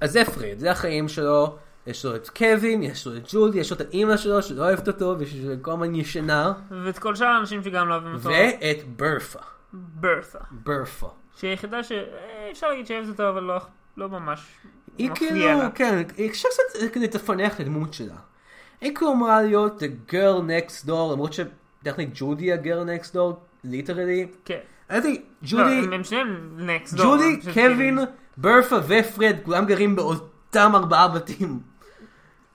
[0.00, 1.56] אז זה פרד, זה החיים שלו.
[1.86, 4.88] יש לו את קווין, יש לו את ג'ולדי, יש לו את האימא שלו שלא אוהבת
[4.88, 6.52] אותו ושהיא כל הזמן ישנה,
[6.84, 8.28] ואת כל שאר האנשים שגם לא אוהבים אותו.
[8.28, 9.38] ואת ברפה.
[9.72, 10.38] ברת'ה.
[10.50, 11.08] ברפה.
[11.36, 13.58] שהיא היחידה שאפשר להגיד שאוהבת אותו, אבל לא-
[13.96, 14.40] לא ממש
[14.98, 15.70] היא כאילו, לה.
[15.70, 18.14] כן, היא אפשר קצת כדי לפענח את הדמות שלה.
[18.80, 23.34] היא כאילו אמורה להיות the girl next door, למרות שטכנית ג'ודי ה-girl next door,
[23.64, 24.26] literally.
[24.44, 24.58] כן.
[24.90, 25.00] think לא,
[25.42, 27.16] ג'ודי, הם הם שניהם next door.
[27.16, 27.98] ג'ודי, קווין,
[28.36, 31.60] ברתה ופרד, כולם גרים באותם ארבעה בתים.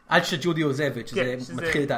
[0.10, 1.92] עד שג'ודי עוזבת, שזה כן, מתחיל את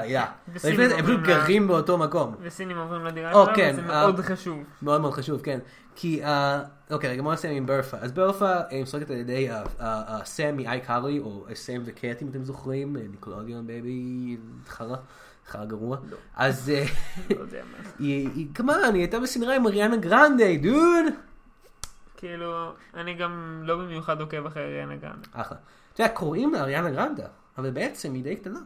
[0.89, 2.35] זה הם פשוט גרים באותו מקום.
[2.41, 4.63] וסינים עוברים לדירה שלה, כן, וזה אה, מאוד חשוב.
[4.81, 5.59] מאוד מאוד חשוב, כן.
[5.95, 7.97] כי, אה, אוקיי, רגע, בוא נסיים עם ברתה.
[7.97, 12.97] אז ברתה אה, משחקת על ידי אה, סם מ-iCarly, או סם וקט אם אתם זוכרים,
[12.97, 14.95] Nickelodeon baby, חרא,
[15.47, 15.97] חרא גרוע.
[16.35, 16.71] אז
[17.29, 17.89] לא מה.
[17.99, 21.13] היא, היא, כמובן, היא הייתה בסדרה עם אריאנה גרנדה, דוד.
[22.17, 25.27] כאילו, אני גם לא במיוחד עוקב אחרי אריאנה גרנדה.
[25.33, 25.57] אחלה.
[25.93, 27.27] אתה יודע, קוראים לה אריאנה גרנדה,
[27.57, 28.59] אבל בעצם היא די קטנה.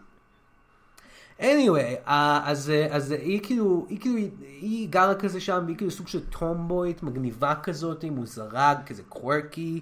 [1.39, 2.09] Anyway, uh,
[2.43, 6.25] אז, uh, אז היא כאילו, היא כאילו, היא גרה כזה שם, והיא כאילו סוג של
[6.25, 9.79] טומבוית, מגניבה כזאת, מוזרה, כזה quirky,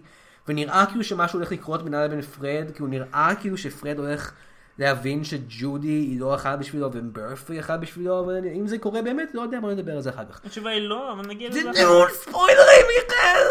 [0.47, 4.31] ונראה כאילו שמשהו הולך לקרות בינה לבין פרד, כי הוא נראה כאילו שפרד הולך
[4.79, 9.41] להבין שג'ודי היא לא אחת בשבילו, וברפי אחת בשבילו, אבל אם זה קורה באמת, לא
[9.41, 10.41] יודע, בוא נדבר על זה אחר כך.
[10.45, 11.69] התשובה היא לא, אבל נגיע זה לזה.
[11.69, 13.47] אחר דיון ספוילרים, מיכאל!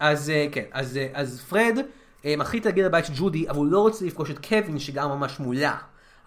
[0.00, 1.78] אז אה, כן, אז, אה, אז פרד
[2.24, 5.40] אה, מחליט להגיע לבית של ג'ודי, אבל הוא לא רוצה לפגוש את קווין שגר ממש
[5.40, 5.76] מולה.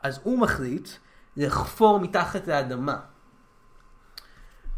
[0.03, 0.89] אז הוא מחליט
[1.37, 2.97] לחפור מתחת לאדמה.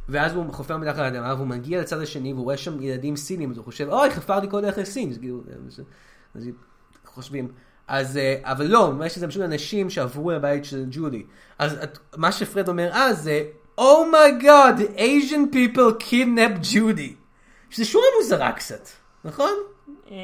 [0.10, 3.58] ואז הוא חופר מתחת לאדמה והוא מגיע לצד השני והוא רואה שם ילדים סינים, אז
[3.58, 5.10] הוא חושב, אוי, חפרתי כל דרך לסין.
[5.10, 5.42] אז כאילו,
[6.36, 6.52] אז
[7.06, 7.52] חושבים.
[7.88, 11.24] אז, אה, אבל לא, מה שזה פשוט אנשים שעברו לבית של ג'ודי.
[11.60, 13.44] אז את- מה שפרד אומר אז זה,
[13.78, 17.12] oh my God, Asian people kidnap Judy.
[17.70, 18.88] שזה שורה מוזרה קצת,
[19.26, 19.52] נכון?
[20.12, 20.16] אה,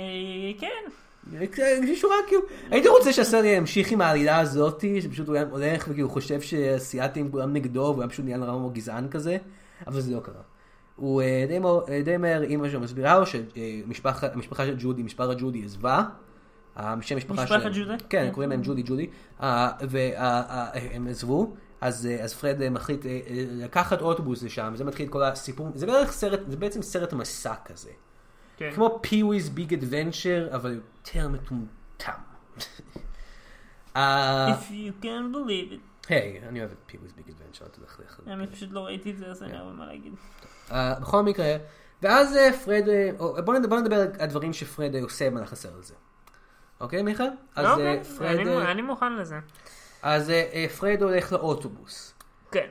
[0.60, 0.90] כן.
[1.30, 6.10] זה שורה כאילו, הייתי רוצה שהסרט ימשיך עם העלילה הזאתי, שפשוט הוא היה הולך וכאילו
[6.10, 9.38] חושב שהאסייתים כולם נגדו, והוא היה פשוט נהיה נורא מאוד גזען כזה,
[9.88, 10.42] אבל זה לא קרה.
[10.96, 15.38] הוא אה, די מהר- אה, די מהר, אימא שלו מסבירה לו שהמשפחה של ג'ודי, משפחת
[15.38, 16.04] ג'ודי עזבה.
[16.76, 18.04] השם משפחה משפחת שלהם- ג'ודי?
[18.10, 19.08] כן, קוראים להם ג'ודי ג'ודי,
[19.90, 21.54] והם עזבו.
[21.82, 23.18] אז, אה, אז פרד אה, מחליט אה, אה,
[23.50, 27.90] לקחת אוטובוס לשם, זה מתחיל כל הסיפור, זה בערך סרט, זה בעצם סרט מסע כזה.
[28.60, 28.72] כן.
[28.76, 32.12] כמו Pee-wee's Big Adventure, אבל יותר מטומטם.
[33.96, 36.10] אה, If you can believe it.
[36.10, 38.20] היי, אני אוהב את Pee-wee's Big Adventure, אתה יודע איך...
[38.28, 40.14] אני פשוט לא ראיתי את זה, אז אני לא יודע מה להגיד.
[40.72, 41.56] אה, בכל מקרה,
[42.02, 42.84] ואז אה, פרד,
[43.46, 45.94] בוא נדבר, על הדברים שפרד עושה במהלך הסרט הזה.
[46.82, 47.30] אוקיי, מיכאל?
[47.56, 49.40] אז אוקיי, פרד, אני- מוכן לזה.
[50.02, 50.32] אז
[50.80, 52.14] פרד הולך לאוטובוס.
[52.52, 52.68] כן.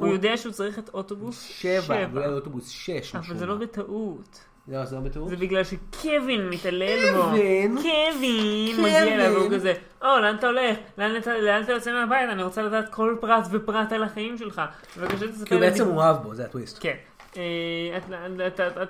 [0.00, 3.14] הוא יודע שהוא צריך את אוטובוס שבע, הוא עולה לאוטובוס שש.
[3.14, 3.56] אבל משום זה לא.
[3.56, 4.44] בטעות.
[4.68, 5.28] לא, זה לא בטעות?
[5.28, 7.22] זה בגלל שקווין מתעלל בו.
[7.22, 7.76] קווין?
[7.76, 9.50] קווין מגיע אליו והוא.
[9.54, 10.76] כזה, או, לאן אתה הולך?
[10.98, 12.30] לאן אתה לאן אתה יוצא מהבית?
[12.32, 14.62] אני רוצה לדעת כל פרט ופרט על החיים שלך.
[14.96, 15.70] בבקשה תספר כי הוא לי...
[15.70, 16.78] בעצם הוא אהב בו, זה הטוויסט.
[16.80, 16.94] כן.
[17.36, 17.98] אה,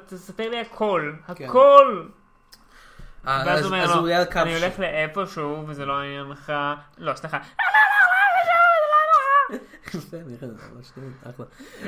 [0.06, 1.12] תספר לי הכל.
[1.34, 1.44] כן.
[1.44, 2.02] הכל.
[3.26, 6.52] אה, ואז אז- הוא אומר לו, על קו אני הולך לאיפשהו וזה לא עניין לך.
[6.98, 7.38] לא, סליחה.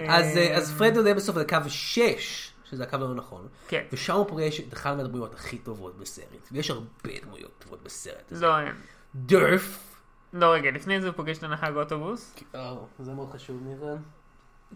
[0.08, 3.84] אז, אה, אז פרד עולה בסוף לקו 6, שזה הקו הלא נכון, כן.
[3.92, 6.86] ושם הוא פוגש את אחת מהדמויות הכי טובות בסרט, ויש הרבה
[7.22, 8.46] דמויות טובות בסרט הזה.
[8.46, 8.74] לא, אין.
[9.14, 9.86] דרף.
[10.32, 12.36] לא, רגע, לפני זה הוא פוגש את הנהג אוטובוס.
[12.54, 13.96] או, זה מאוד חשוב, מיכאל.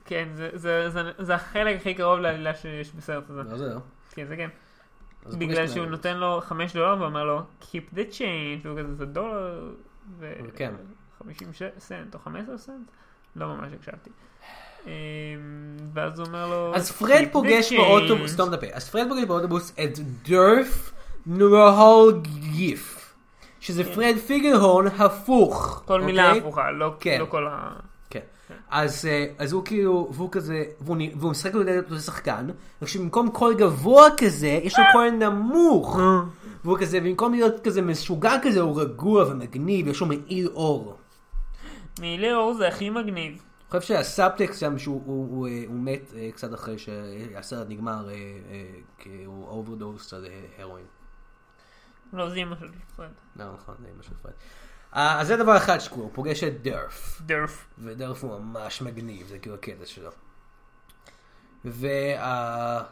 [0.04, 3.42] כן, זה- זה- זה- זה החלק הכי קרוב לעלילה שיש בסרט הזה.
[3.42, 3.80] לא, זה לא.
[4.10, 4.48] כן, זה כן.
[5.38, 5.86] בגלל שהוא.
[5.86, 9.72] נותן לו חמש דולר ואומר לו Keep the change, והוא כזה זה דולר
[10.18, 10.32] ו...
[10.56, 10.74] כן.
[11.18, 12.90] 50 ש- סנט או 15 סנט?
[13.36, 14.10] לא ממש הקשבתי.
[14.86, 14.90] אמ,
[15.94, 18.88] ואז הוא אומר לו אז פרד "Keep the פוגש change." באוטובוס, סתום את הפה, אז
[18.88, 20.92] פרד פוגש באוטובוס את דרף
[21.26, 22.20] נורהול
[22.52, 23.14] גיף,
[23.60, 25.82] שזה פרד פיגלהורן הפוך.
[25.86, 26.40] כל מילה אוקיי?
[26.40, 27.16] הפוכה, לא כן.
[27.20, 27.70] לא כל ה...
[28.10, 28.20] כן.
[28.70, 32.46] אז, אה, אז הוא כאילו, והוא כזה, והוא, והוא משחק לידי אותו שחקן,
[32.82, 35.98] רק שבמקום קול גבוה כזה, יש לו קול נמוך.
[36.64, 40.96] והוא כזה, במקום להיות כזה משוגע כזה, הוא רגוע ומגניב, יש לו מעיל עור.
[42.00, 43.42] מעילי עור זה הכי מגניב.
[43.80, 48.14] חושב שהסאבטקסט שם שהוא הוא, הוא, אה, הוא מת אה, קצת אחרי שהסרט נגמר, אה,
[48.14, 48.64] אה,
[48.98, 50.84] כי הוא overdosed על אה, הרואין.
[52.12, 53.08] לא, זה אמא של פרד.
[53.36, 54.32] לא נכון, זה אמא של פרד.
[54.96, 57.22] אה, אז זה דבר אחד שקורה, הוא פוגש את דרף.
[57.26, 57.66] דרף.
[57.78, 60.10] ודרף הוא ממש מגניב, זה כאילו הקטע שלו.
[61.64, 62.82] וה...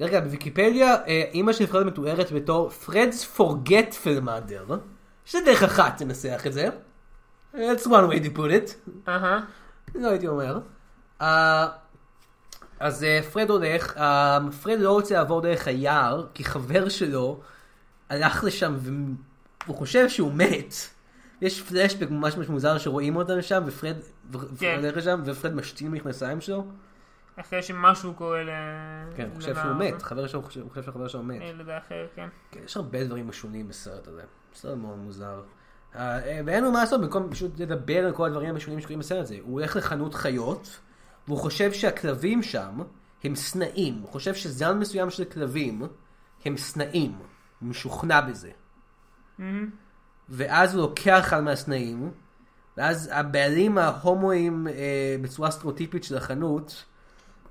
[0.00, 4.66] רגע, בוויקיפדיה, אה, אימא של פרד מתוארת בתור Fred's forgetful mother,
[5.24, 6.68] שזה דרך אחת לנסח את זה.
[7.54, 8.90] That's one way to put it.
[9.08, 9.40] אהה.
[9.94, 10.60] לא הייתי אומר.
[11.20, 11.68] אה,
[12.80, 17.40] אז אה, פרד הולך, אה, פרד לא רוצה לעבור דרך היער, כי חבר שלו
[18.08, 20.74] הלך לשם והוא חושב שהוא מת.
[21.40, 23.96] יש פלשבק ממש ממש מוזר שרואים אותם שם, ופרד
[24.58, 24.80] כן.
[24.82, 26.66] הולך לשם, ופרד משתין במכנסיים שלו.
[27.36, 28.50] אחרי שמשהו קורה ל...
[29.16, 29.72] כן, הוא חושב שהוא.
[29.72, 31.42] מת, חבר שלו חושב הוא חושב שהחבר שלו מת.
[31.42, 32.28] ילד אחר, כן.
[32.50, 34.22] כן, יש הרבה דברים משונים בסרט הזה.
[34.54, 35.42] סרט מאוד מוזר.
[35.96, 39.22] אה, אה, ואין לו מה לעשות, במקום פשוט לדבר על כל הדברים המשונים שקורים בסרט
[39.22, 39.36] הזה.
[39.40, 40.80] הוא הולך לחנות חיות,
[41.28, 42.80] והוא חושב שהכלבים שם
[43.24, 43.98] הם סנאים.
[44.02, 45.82] הוא חושב שזן מסוים של כלבים
[46.44, 47.18] הם סנאים.
[47.60, 48.50] הוא משוכנע בזה.
[50.28, 52.10] ואז הוא לוקח אחד מהסנאים,
[52.76, 56.84] ואז הבעלים ההומואים אה, בצורה סטריאוטיפית של החנות,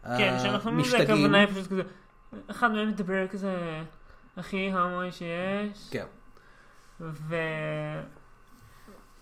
[0.06, 0.36] אה, כן.
[1.04, 1.82] הכוונה היא פשוט כזה,
[2.48, 3.82] אחד מהם מדבר כזה
[4.38, 6.06] הכי הומואי שיש, כן.
[7.02, 7.36] ו...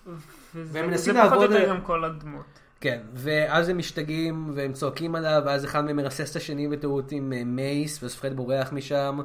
[0.05, 2.45] והם זה מנסים פחות או לעבוד יותר גם כל הדמות.
[2.81, 7.33] כן, ואז הם משתגעים והם צועקים עליו, ואז אחד מהם מרסס את השני בטעות עם
[7.33, 9.19] אה, mace, ואז פרד בורח משם.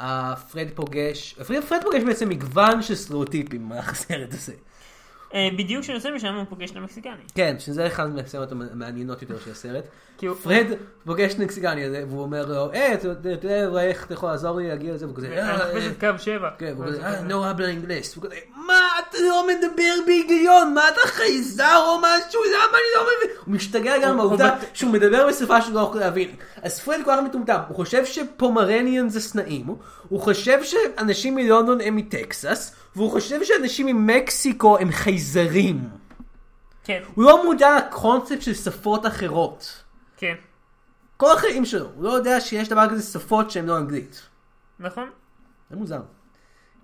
[0.00, 4.52] אה, פרד פוגש, פרד, פרד פוגש בעצם מגוון של סטריאוטיפים במהלך הסרט הזה.
[5.34, 7.12] אה, בדיוק כשהוא יוצא משם הוא פוגש את המקסיקני.
[7.34, 9.84] כן, שזה אחד מהסרט המעניינות יותר של הסרט.
[10.42, 10.66] פרד
[11.04, 14.68] פוגש את המקסיקני הזה, והוא אומר לו, היי, אתה יודע איך אתה יכול לעזור לי
[14.68, 15.06] להגיע לזה?
[15.06, 16.50] והוא כזה, אני "אה, מחפש אה." את קו 7.
[16.58, 18.28] כן, והוא כזה, אה, no habla inglés.
[18.66, 18.80] מה,
[19.22, 20.74] לא מדבר בהיגיון?
[20.74, 22.40] מה, אתה חייזר או משהו?
[22.44, 23.36] למה אני לא מבין?
[23.44, 26.36] הוא משתגע גם מהעובדה שהוא מדבר בשפה שהוא לא יכול להבין.
[26.62, 29.66] אז פרד כל כך מטומטם, הוא חושב שפומרניאן זה סנאים,
[30.08, 35.88] הוא חושב שאנשים מלונדון הם מטקסס, והוא חושב שאנשים ממקסיקו הם חייזרים.
[36.84, 39.82] כן, הוא לא מודע לקונספט של שפות אחרות.
[40.16, 40.34] כן,
[41.16, 44.22] כל החיים שלו, הוא לא יודע שיש דבר כזה שפות שהן לא אנגלית.
[44.78, 45.10] נכון.
[45.70, 46.00] זה מוזר.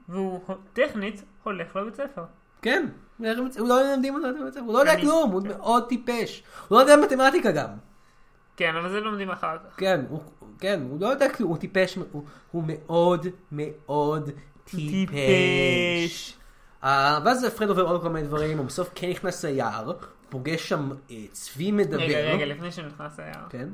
[0.08, 0.40] והוא
[0.72, 2.24] טכנית הולך לבית ספר.
[2.62, 2.86] כן,
[3.18, 3.26] הוא
[3.68, 6.42] לא לומדים אותו בבית הספר, הוא לא יודע כלום, הוא מאוד טיפש.
[6.68, 7.68] הוא לא יודע מתמטיקה גם.
[8.56, 9.74] כן, אבל זה לומדים אחר כך.
[9.76, 10.20] כן, הוא,
[10.58, 14.30] כן, הוא לא יודע כלום, הוא טיפש, הוא, הוא מאוד מאוד
[14.64, 16.36] טיפש.
[16.84, 19.92] אה, ואז פרד עובר עוד כל מיני דברים, הוא בסוף כן נכנס ליער,
[20.28, 21.96] פוגש שם אה, צבי מדבר.
[22.02, 23.46] רגע, רגע, לפני שנכנס ליער.
[23.50, 23.68] כן.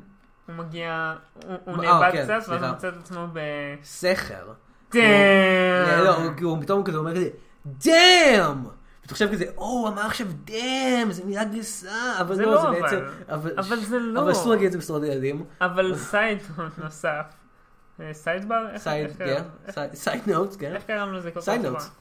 [0.47, 1.13] הוא מגיע,
[1.45, 2.63] הוא- הוא אה, נאבד כן, קצת, ואז.
[2.63, 3.39] הוא מוצא את עצמו ב...
[3.83, 4.47] סכר.
[4.93, 5.01] Dam!
[6.03, 7.29] לא, הוא- הוא פתאום כזה אומר כזה,
[7.65, 8.63] damn!
[9.01, 11.91] ואתה חושב כזה, או, הוא אמר עכשיו damn, זו מילה גסה,
[12.21, 12.81] אבל זה לא, לא, זה.
[12.81, 12.99] בעצם...
[13.57, 14.21] אבל זה לא.
[14.21, 15.45] אבל אסור להגיד את זה בסדרות ילדים.
[15.61, 16.37] אבל side
[16.77, 17.25] נוסף.
[17.99, 18.69] אה, sidebar?
[18.69, 19.43] איך- side, כן,
[19.93, 20.75] side notes, כן.
[20.75, 21.65] איך קראנו לזה כל כך side?
[21.65, 21.91] notes.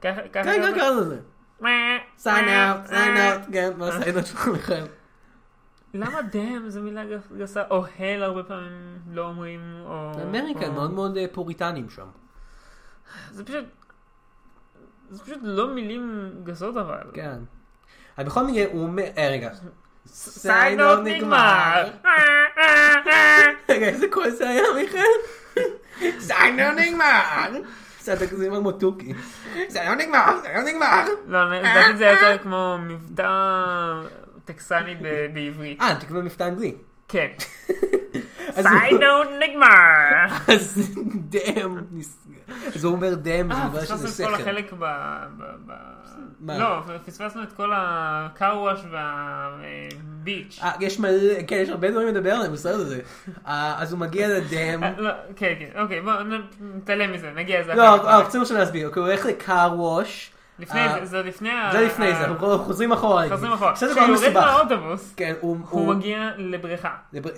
[0.00, 0.74] כן, כן, קראנו?
[0.74, 1.18] קראנו לזה.
[2.18, 4.02] side note, side note, כן, מה אה.
[4.02, 4.86] side note שלך מיכאל?
[5.94, 7.62] למה damn זה מילה גס- גסה?
[7.70, 10.12] או הל הרבה פעמים לא אומרים, או...
[10.22, 12.06] אמריקה, או- מאוד מאוד אה, פוריטנים שם.
[13.30, 13.64] זה פשוט...
[15.10, 17.02] זה פשוט לא מילים גסות אבל.
[17.12, 17.38] כן.
[18.18, 19.50] אבל בכל מקרה, הוא אומר, אה, רגע.
[20.06, 21.90] side note נגמר!
[23.68, 25.02] רגע, איזה קול זה היה, מיכאל?
[26.18, 27.60] side note נגמר!
[28.16, 29.12] זה כזה כמו תוכי.
[29.68, 31.04] זה לא נגמר, זה לא נגמר.
[31.26, 33.28] לא, לדעתי זה היה יותר כמו מבטא
[34.44, 34.94] טקסני
[35.34, 35.80] בעברית.
[35.80, 36.74] אה, תקווה מבטא אנגלי.
[37.08, 37.28] כן.
[38.92, 40.26] נוט נגמר!
[40.48, 41.76] אז דאם,
[42.74, 44.42] אז הוא אומר דאם, זה אה, בגלל שזה פספסנו את כל סכר.
[44.50, 44.84] החלק ב...
[46.58, 50.58] לא, פספסנו את כל הקארוואש והביץ'.
[50.62, 51.10] אה, יש מלא,
[51.46, 53.00] כן, יש הרבה דברים לדבר עליהם בסרט הזה.
[53.46, 54.80] אה, אז הוא מגיע לדאם.
[54.98, 56.42] לא, כן, כן, אוקיי, בוא נ-
[56.76, 57.74] נתעלם מזה, נגיע לזה.
[57.74, 57.82] לא.
[58.08, 60.30] אה, עכשיו להסביר, אוקיי, הוא הולך לקאר ווש.
[60.58, 61.68] לפני אה, זה, זה לפני ה...
[61.72, 63.28] זה לפני זה, אנחנו חוזרים אחורה.
[63.28, 63.72] חוזרים אחורה.
[63.72, 64.36] בסדר, כשהוא יורד מסובך.
[64.36, 65.94] מהאוטובוס, כן, הוא...
[65.94, 66.94] מגיע לבריכה.
[67.12, 67.30] זה בר-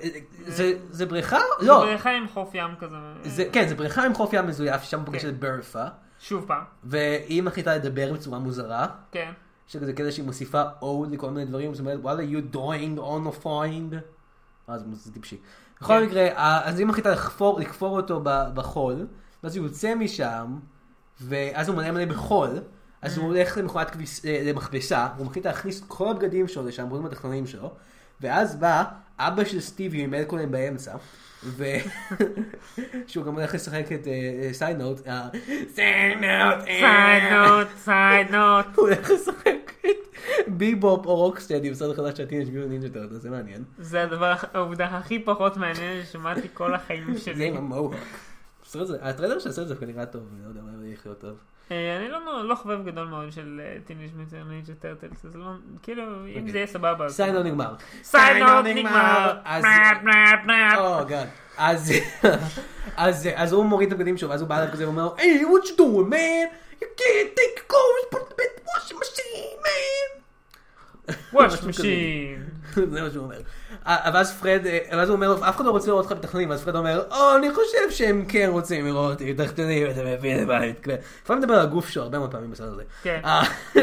[0.46, 1.38] זה- זה בריכה?
[1.61, 1.80] זה לא.
[1.80, 2.96] בריכה עם חוף ים כזה.
[3.22, 5.28] זה- כן, זה בריכה עם חוף ים מזויף, שם הוא פוגש כן.
[5.28, 5.85] את ברפה.
[6.20, 8.87] שוב פעם, והיא מחליטה לדבר בצורה מוזרה.
[9.12, 9.33] כן.
[9.68, 12.98] יש לה כזה קטע שהיא מוסיפה עוד לכל מיני דברים, זאת אומרת, וואלה, you doing
[12.98, 13.94] on a find.
[14.68, 15.37] אה, זה זה טיפשי.
[15.80, 16.06] בכל כן.
[16.06, 19.06] מקרה, אה, אז היא מחליטה לקבור אותו בחול,
[19.44, 20.59] ואז הוא יוצא משם,
[21.20, 22.48] ואז הוא מלא מלא בחול,
[23.02, 26.88] אז הוא הולך למכונת כביס- אה, למכבסה, הוא מחליט להכניס את כל הבגדים שלו לשם,
[26.90, 27.72] בגדים התחתונים שלו,
[28.20, 28.84] ואז בא
[29.18, 30.94] אבא של סטיבי ממלקולם באמצע,
[31.44, 31.64] ו...
[33.06, 34.06] שהוא גם הולך לשחק את
[34.53, 34.98] side note,
[35.74, 38.66] side note, side note, side note.
[38.76, 43.14] הוא הולך לשחק את ביבופ או רוקסטדי בסרט החדש של ה Teenage Mutant Ninja Turtle,
[43.14, 43.64] זה מעניין.
[43.78, 47.48] זה הדבר, העובדה הכי פחות מעניינת ששמעתי כל החיים זה שלי.
[47.48, 47.94] עם ה mohawk.
[48.66, 51.36] הסרט הזה- הטריילר של הסרט דווקא נראה טוב, אני לא יודע מה יכול להיות טוב.
[51.70, 55.44] אה, אני לא לא חובב גדול מאוד של Teenage Mutant Ninja Turtles, אז לא,
[55.83, 56.52] כאילו, אם אוקיי.
[56.52, 57.04] זה יהיה סבבה.
[57.04, 57.74] אז- side note נגמר.
[58.03, 59.33] side note נגמר.
[59.44, 59.64] אז...
[61.09, 61.29] good.
[61.59, 61.92] אז,
[62.96, 65.66] אז, אז הוא מוריד את הבגדים שלו, ואז הוא בא אליו כזה ואומר, hey, what
[65.66, 66.48] you doing, man?
[66.80, 70.19] You can't take clothes, put the washing machine, man.
[71.46, 71.68] כזה.
[71.68, 72.44] Machine.
[72.92, 73.37] זה מה שהוא אומר.
[73.87, 76.64] אה, ואז פרד, אה, ואז הוא אומר, אף אחד לא רוצה לראות אותך בתחתונים, ואז
[76.64, 80.87] פרד אומר, או, אני חושב שהם כן רוצים לראות אותי בתחתונים, אתה מבין לבית.
[81.23, 82.83] לפעמים מדבר על הגוף שלו הרבה מאוד פעמים בסרט הזה.
[83.03, 83.20] כן.
[83.25, 83.42] אה,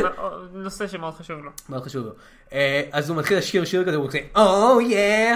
[0.54, 1.52] נושא שמאוד חשוב לו.
[1.70, 2.12] מאוד חשוב לו.
[2.54, 5.36] אה, אז הוא מתחיל לשיר שיר כזה, הוא כזה, או יא,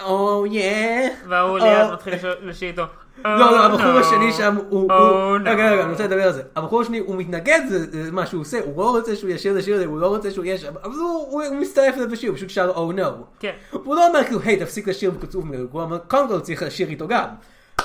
[0.00, 1.08] או יא.
[1.28, 2.84] וההוא או- ליד מתחיל לשיר איתו.
[3.24, 4.04] לא, לא, Oh, הבחור no.
[4.04, 4.90] השני שם הוא...
[4.90, 5.48] Oh, no.
[5.48, 6.42] רגע, רגע, אני רוצה לדבר על זה.
[6.56, 9.74] הבחור השני, הוא מתנגד לזה, מה שהוא עושה, הוא לא רוצה שהוא ישיר את השיר
[9.76, 12.72] הזה, הוא לא רוצה שהוא יהיה שם, אבל הוא מצטרף לזה בשיר, הוא פשוט שר
[12.76, 13.02] או נו.
[13.40, 13.52] כן.
[13.72, 16.88] הוא לא אומר כאילו, היי, תפסיק לשיר בקצוב ממנו, הוא אומר, קודם כל צריך לשיר
[16.88, 17.28] איתו גם.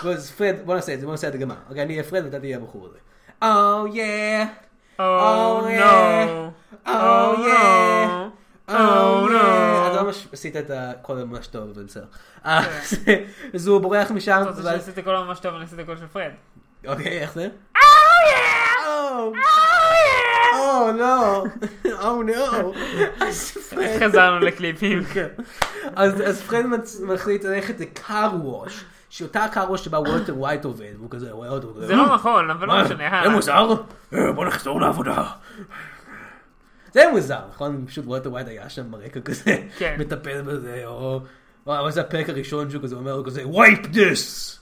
[0.03, 1.55] ואז פרד, בוא נעשה את זה, בוא נעשה את הגמר.
[1.69, 2.97] אוקיי, אני אהיה פרד ואתה תהיה הבחור הזה.
[3.43, 4.03] או יא,
[4.99, 6.02] Oh Oh, no.
[10.33, 12.05] עשית את הקול ממש טוב, אבל בסדר.
[12.45, 12.61] אה,
[13.53, 16.07] אז הוא בורח משם, אתה רוצה ואז- שעשיתי קול ממש טוב, אני עשיתי קול של
[16.07, 16.31] פרד.
[16.87, 17.47] אוקיי, איך זה?
[17.75, 18.87] Oh yeah.
[18.87, 19.33] או,
[20.53, 21.43] Oh לא,
[22.63, 22.73] או
[23.69, 25.03] פרד- חזרנו לקליפים.
[25.13, 25.27] כן.
[25.95, 26.65] אז פרד
[27.03, 31.49] מחליט ללכת ל car wash, שאותה car wash שבה וולטר ווייט עובד, והוא כזה רואה
[31.49, 31.73] אותו.
[31.87, 32.83] זה לא נכון, אבל לא?
[32.85, 33.21] משנה.
[33.23, 33.29] זה.
[33.29, 33.73] מוזר?
[34.13, 35.23] אה, בוא נחזור לעבודה.
[36.93, 37.83] זה מוזר, נכון?
[37.87, 39.95] פשוט וולטר ווייט היה שם ברקע כזה, כן.
[39.99, 41.21] מטפל בזה, או...
[41.67, 44.59] או זה הפרק הראשון שהוא כזה אומר לו כזה, wipe this!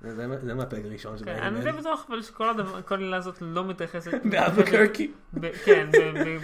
[0.00, 1.60] זה- זה מה- זה מהפרק הראשון של כן, אני.
[1.60, 2.48] די בטוח אבל שכל
[2.84, 4.10] כל המילה הזאת לא מתייחסת.
[4.30, 5.10] באלבקרקי.
[5.34, 5.86] ב- כן,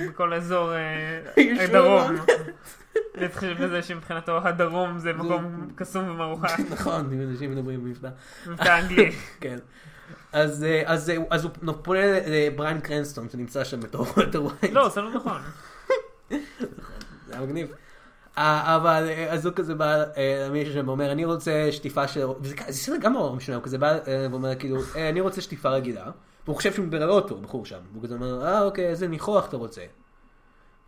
[0.09, 1.21] בכל האזור אה,
[1.65, 2.15] הדרום.
[3.15, 6.59] להתחיל בזה שמבחינתו הדרום זה מקום קסום ומרוחק.
[6.71, 8.09] נכון, אנשים מדברים במבטא.
[8.47, 9.11] מבטא אנגלי.
[9.41, 9.59] כן.
[10.33, 14.73] אז, אה, אז, אה, אז הוא פונה לבריין קרנסטון שנמצא שם בתור וולטר ווייט.
[14.75, 15.41] לא, זה לא נכון.
[17.27, 17.69] זה היה מגניב.
[18.39, 20.05] אה, אבל אז הוא כזה בא
[20.49, 23.99] למישהו שם ואומר אני רוצה שטיפה של וזה סרט גם נורא משנה הוא כזה בא
[24.31, 26.05] ואומר כאילו "אה, אני רוצה שטיפה רגילה
[26.45, 29.49] והוא חושב שהוא מדבר על אוטו הבחור שם והוא כזה אומר אה אוקיי איזה ניחוח
[29.49, 29.81] אתה רוצה.
[29.81, 29.89] הוא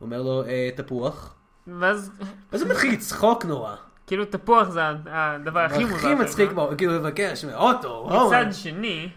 [0.07, 1.35] אומר לו "אה, תפוח
[1.81, 2.11] ואז
[2.53, 3.75] אז הוא מתחיל לצחוק נורא.
[4.07, 5.97] כאילו תפוח זה הדבר הכי מוזר.
[5.97, 7.89] הכי מצחיק כאילו לבקש אוטו.
[7.89, 9.09] או, מצד שני,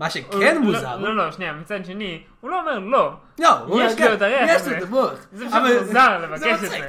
[0.00, 0.96] מה שכן לא- מוזר.
[0.96, 3.12] לא, לא, שנייה, מצד שני, הוא לא אומר לא.
[3.38, 4.66] לא, הוא יש לו את הריח יש.
[4.68, 5.12] לו תפוח.
[5.32, 6.86] זה פשוט מוזר לבקש את זה.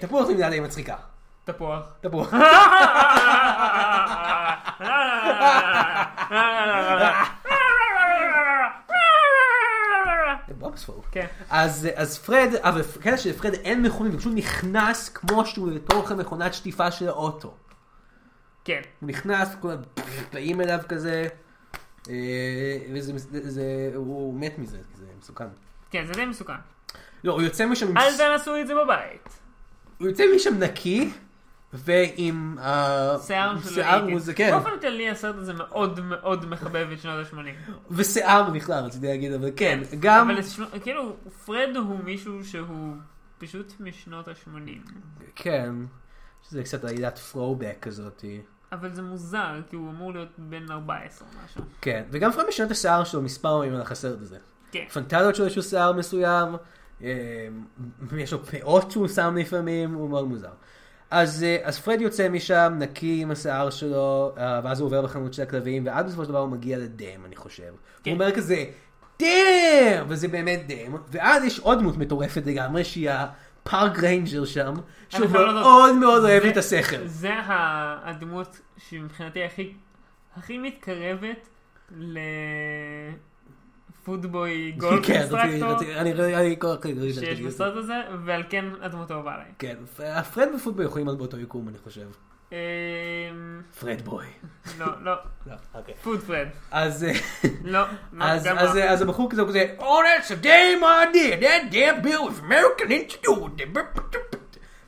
[0.00, 0.94] תפוח זה מילה די מצחיקה.
[1.44, 1.82] תפוח.
[2.00, 2.34] תפוח.
[11.12, 11.26] כן.
[11.50, 16.54] אז אז פרד, אבל כן שלפרד אין מכונית, הוא פשוט נכנס כמו שהוא לתוך המכונת
[16.54, 17.54] שטיפה של האוטו.
[18.64, 18.80] כן.
[19.00, 19.56] הוא נכנס,
[20.32, 21.28] באים אליו כזה, אה,
[22.06, 23.62] וזה, זה- זה-
[23.94, 25.44] הוא מת מזה, כי זה מסוכן.
[25.90, 26.52] כן, זה די מסוכן.
[27.24, 27.96] לא, הוא יוצא משם.
[27.98, 29.28] אל תנסו את זה בבית.
[29.98, 31.10] הוא יוצא משם נקי,
[31.72, 32.56] ועם...
[32.58, 34.12] אה, שיער של שיער האיטי.
[34.18, 34.50] מוז- כן.
[34.50, 37.70] באופן כללי הסרט הזה מאוד מאוד מחבב את שנות ה-80.
[37.90, 40.30] ושיער בכלל, רציתי להגיד, אבל כן, גם...
[40.30, 40.40] אבל
[40.82, 42.94] כאילו, פרד הוא מישהו שהוא
[43.38, 44.90] פשוט משנות ה-80.
[45.36, 45.74] כן,
[46.48, 48.24] שזה קצת עלילת ת'רובק כזאת.
[48.72, 51.62] אבל זה מוזר, כי הוא אמור להיות בן 14 או משהו.
[51.80, 54.36] כן, וגם פרד משנה את השיער שלו מספר פעמים במהלך הסרט הזה.
[54.72, 54.84] כן.
[54.92, 56.56] פנטזיות שלו יש לו שיער מסוים,
[57.02, 57.48] אה,
[58.18, 60.52] יש לו פאות שהוא שם לפעמים, הוא מאוד מוזר.
[61.10, 65.34] אז, אה, אז פרד יוצא משם נקי עם השיער שלו, אה, ואז הוא עובר בחנות
[65.34, 67.72] של הכלבים, ואז בסופו של דבר הוא מגיע ל dam, אני חושב.
[68.02, 68.10] כן.
[68.10, 68.64] הוא אומר כזה,
[69.20, 70.04] dam!
[70.08, 73.10] וזה באמת dam, ואז יש עוד דמות מטורפת לגמרי, שהיא
[73.68, 74.74] ה park ranger שם,
[75.08, 77.02] שהוא חייב להודות, מאוד מאוד אוהב זה- את הסכר.
[77.06, 77.30] זה
[78.04, 79.72] הדמות שמבחינתי הכי,
[80.36, 81.48] הכי מתקרבת
[84.02, 85.78] לפודבוי גולד כן, אינסטרקטור
[87.20, 87.40] שיש.
[87.40, 89.46] בסרט הזה, ועל כן הדמות אהובה עליי.
[89.58, 89.76] כן,
[90.34, 92.06] פרד ופוטבוי יכולים להיות באותו יקום, אני חושב.
[92.52, 92.56] אמ,
[93.80, 94.24] פרד בוי.
[94.78, 95.12] לא, לא,
[95.46, 95.94] לא, אוקיי.
[96.02, 96.46] פוד פרד.
[96.70, 97.04] אז...
[97.04, 97.12] אה,
[97.64, 97.80] לא,
[98.12, 98.82] לא, אז, גם אז, לא.
[98.84, 103.62] הבחור כזה הוא כזה, Oh, that's a damn idea, that damn bill is American Institute.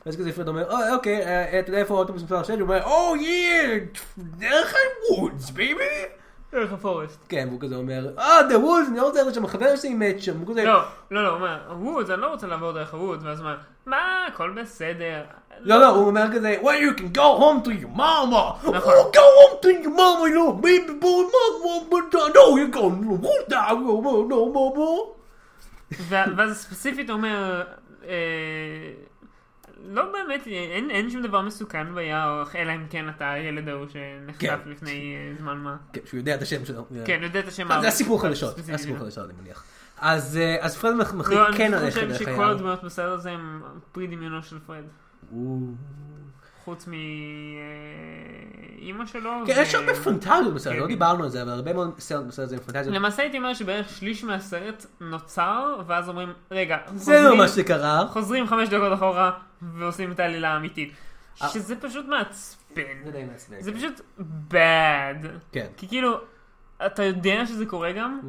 [0.05, 2.49] ואז כזה פרד אומר, "אה, אוקיי, אה, אתה יודע איפה האוטובוס מספר 6?
[2.49, 6.20] הוא אומר, Oh yeah, דרך ה-woods, baby.
[6.51, 7.19] דרך הפורסט.
[7.29, 10.21] כן, והוא כזה אומר, אה, the woods, אני לא רוצה ללכת שם, החבר שלי מת
[10.21, 10.45] שם.
[10.45, 13.55] כזה, לא, לא, לא, הוא אומר, וודס, אני לא רוצה לעבור דרך הוודס, ואז אומר,
[13.85, 15.21] מה, הכל בסדר.
[15.59, 18.69] לא, לא, הוא אומר כזה, well, you can go home to your mama.
[18.71, 18.93] נכון.
[18.93, 23.17] Oh, go home to your mama, you baby boy, mama, uh, no, you go, no,
[23.49, 25.21] no, no, no, no.
[26.09, 27.63] ו- ואז ספציפית הוא אומר,
[28.07, 28.13] אה,
[29.85, 34.39] לא באמת, אין, אין שום דבר מסוכן ביער, אלא אם כן אתה הילד ההוא שנחטף
[34.39, 34.69] כן.
[34.69, 35.77] לפני אה, זמן מה.
[35.93, 36.85] כן, שהוא יודע את השם שלו.
[37.05, 37.67] כן, יודע את השם.
[37.81, 39.01] זה הסיפור חדשות, זה הסיפור לא.
[39.03, 39.63] חדשות, אני מניח.
[39.97, 42.51] אז אה, אז פרד מח- מחליט לא, כן אני ללכת חושב דרך שכל היער.
[42.51, 44.83] הדמויות בסרט הזה הם פרי דמיונו של פרד.
[46.71, 46.87] חוץ
[48.79, 49.31] מאימא שלו.
[49.47, 50.89] כן, ו- יש הרבה פנטזיות בסרט, כן, לא כן.
[50.91, 52.95] דיברנו על זה, אבל הרבה מאוד סרט בסרט הזה עם פנטזיות.
[52.95, 58.07] למעשה הייתי אומר שבערך שליש מהסרט נוצר, ואז אומרים, רגע, זה לא מה שקרה.
[58.07, 59.31] חוזרים חמש דקות אחורה
[59.61, 60.93] ועושים את העלילה האמיתית.
[61.41, 61.49] אה.
[61.49, 62.83] שזה פשוט מעצבן.
[63.05, 63.61] זה די מעצבן.
[63.61, 64.01] זה פשוט
[64.51, 65.27] bad.
[65.51, 65.67] כן.
[65.77, 66.17] כי כאילו,
[66.85, 68.19] אתה יודע שזה קורה גם,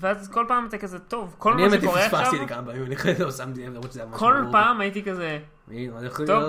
[0.00, 2.66] ואז כל פעם אתה כזה, טוב, כל אני מה שקורה פספסתי עכשיו, את זה כמה
[2.66, 4.44] פעמים, אני חייב לא שמתי לב, למרות שזה היה ממש כל.
[4.52, 5.38] פעם הייתי כזה,
[5.68, 5.90] אני
[6.26, 6.42] טוב,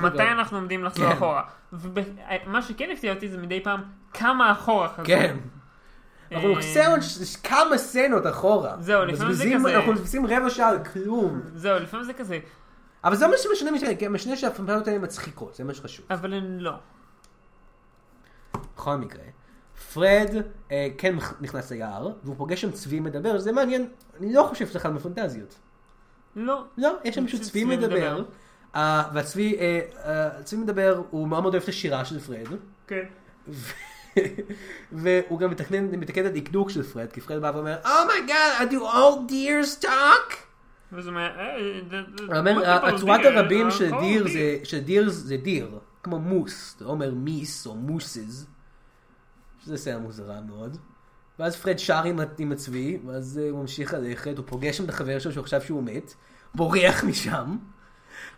[0.00, 0.22] מתי.
[0.22, 1.12] אנחנו עומדים לחזור כן.
[1.12, 1.42] אחורה?
[1.72, 3.82] ומה שכן הפתיע אותי זה מדי פעם
[4.14, 5.04] כמה אחורה חזרו.
[5.06, 5.36] כן.
[6.32, 6.98] אנחנו אה, סצנות,
[7.42, 8.76] כמה סצנות אחורה.
[8.80, 11.40] זהו, לפעמים זה כזה- אנחנו מבזבזים רבע שעה על כלום.
[11.54, 12.38] זהו, לפעמים זה כזה,
[13.04, 16.06] אבל זה מה שמשנה משנה, כי משנה שהפנטזיות האלה מצחיקות, זה מה שחשוב.
[16.10, 16.72] אבל הן לא.
[18.76, 19.22] בכל מקרה,
[19.94, 20.30] פרד
[20.72, 23.88] אה, כן נכ- נכנס ליער, והוא פוגש שם צבי מדבר, זה מעניין,
[24.20, 25.54] אני לא חושב שזה אחד מהפנטזיות.
[26.36, 26.64] לא.
[26.78, 28.24] לא, יש שם פשוט צבי מדבר,
[28.74, 32.46] אה, והצבי אה, אה, צבי מדבר, הוא מאוד מאוד אוהב את השירה של פרד,
[32.86, 33.02] כן.
[34.92, 38.76] והוא גם מתקן, מתקן את הדקדוק של פרד, כי פרד בא ואומר, אומייגאד, I do
[38.76, 40.34] all deers talk?
[40.92, 41.56] ואז הוא אומר, "אה,
[41.90, 45.08] the- the- הוא אומר, multiple הצורת הרבים are של called דיר deer." זה, של דיר
[45.10, 45.70] זה דיר,
[46.02, 48.46] כמו מוס, אתה לא אומר מיס או מוסס,
[49.64, 50.76] שזה סצנה מוזרה מאוד.
[51.38, 54.88] ואז פרד שר עם, עם הצבי, ואז אה, הוא ממשיך ללכת, הוא פוגש שם את
[54.88, 56.14] החבר שלו שהוא חשב שהוא מת,
[56.54, 57.56] בורח משם.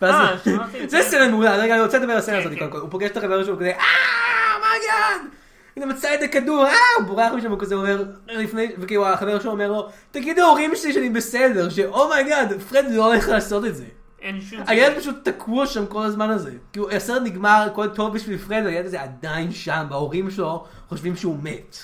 [0.02, 1.02] ואז אה, זה.
[1.02, 2.58] סצנה מעולה, רגע, אני רוצה לדבר על הסצנה כן, הזאת כן.
[2.58, 5.28] קודם כל, הוא פוגש את החבר שלו כזה, אה, מגן!
[5.76, 9.50] הנה מצא את הכדור, אה, הוא בורח משם, הוא כזה אומר, לפני, וכאילו החבר שלו
[9.50, 13.64] אומר לו, תגיד להורים שלי שאני בסדר, ש Oh my god, פרד לא הולך לעשות
[13.64, 13.84] את זה.
[14.22, 14.60] אין שום...
[14.66, 16.58] הילד פשוט תקוע שם כל הזמן הזה.
[16.72, 21.38] כאילו הסרט נגמר, הכל טוב בשביל פרד, והילד הזה עדיין שם, וההורים שלו חושבים שהוא
[21.42, 21.76] מת.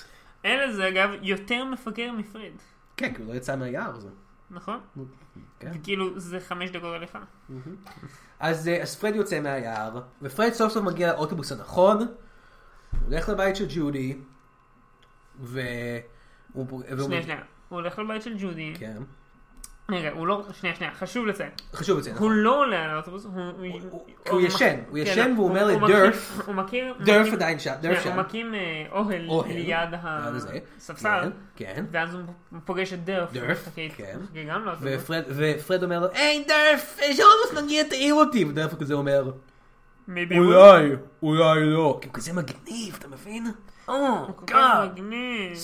[0.45, 2.53] אלה זה אגב יותר מפגר מפרד,
[2.97, 4.09] כן, כי הוא לא יצא מהיער הזה.
[4.51, 4.81] נכון?
[5.61, 5.71] כן.
[5.75, 7.19] וכאילו זה חמש דקות הליכה.
[8.41, 12.07] אז, אה, אז פרד יוצא מהיער, ופרד סוף סוף מגיע לאוטובוס הנכון, הוא
[13.07, 14.19] הולך לבית של ג'ודי.
[15.41, 18.73] והוא- שנייה שנייה, הוא הולך לבית של ג'ודי.
[18.79, 19.03] כן.
[19.91, 20.43] רגע, הוא לא...
[20.61, 21.51] שנייה שנייה, חשוב לציין.
[21.75, 22.39] חשוב לציין, הוא נכון.
[22.39, 23.33] לא עולה על האוטובוס, הוא...
[23.91, 26.95] הוא- הוא ישן, הוא כן, ישן והוא אומר הוא לדרף, הוא מכיר...
[27.07, 28.13] דרף עדיין שם, דרף שם.
[28.13, 31.85] הוא מקים אה, אוהל ליד הספסל, כן, כן.
[31.91, 32.23] ואז הוא
[32.65, 33.33] פוגש את דרף.
[33.33, 34.19] דרף, כן.
[35.37, 39.33] ופרד, אומר לו, היי דרף, יש אוטובוס מגיע תעיר אותי, ודרף כזה אומר, הוא-
[40.37, 40.91] אולי,
[41.23, 41.99] אולי לא.
[42.01, 43.47] כי הוא כזה מגניב, אתה מבין?
[43.89, 44.93] או, הוא גאד.
[44.93, 45.57] מגניב.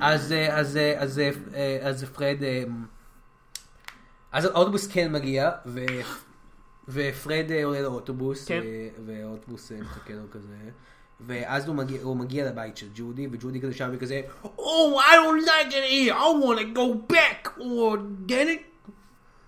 [0.00, 2.36] אז, אה, אז, אה, אז, אה, אה, אז פרד,
[4.32, 5.80] אז האוטובוס כן מגיע, ו,
[6.88, 8.60] ופרד עולה לאוטובוס, כן.
[9.06, 10.56] והאוטובוס מחכה לו כזה.
[11.20, 15.46] ואז הוא מגיע, הוא מגיע לבית של ג'ודי, וג'ודי כזה שם וכזה, Oh, I don't
[15.46, 18.90] like it here, I want to go back, or get it?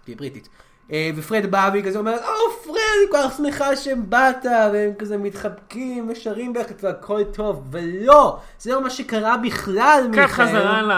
[0.05, 0.49] תהיה בריטית.
[0.93, 5.17] אה, ופרד בא והיא כזה אומרת, או פרד, אני כל כך שמחה שבאת, והם כזה
[5.17, 10.47] מתחבקים ושרים ביחד והכל טוב, ולא, זה לא מה שקרה בכלל, קאט מיכאל.
[10.47, 10.91] חזרה ל...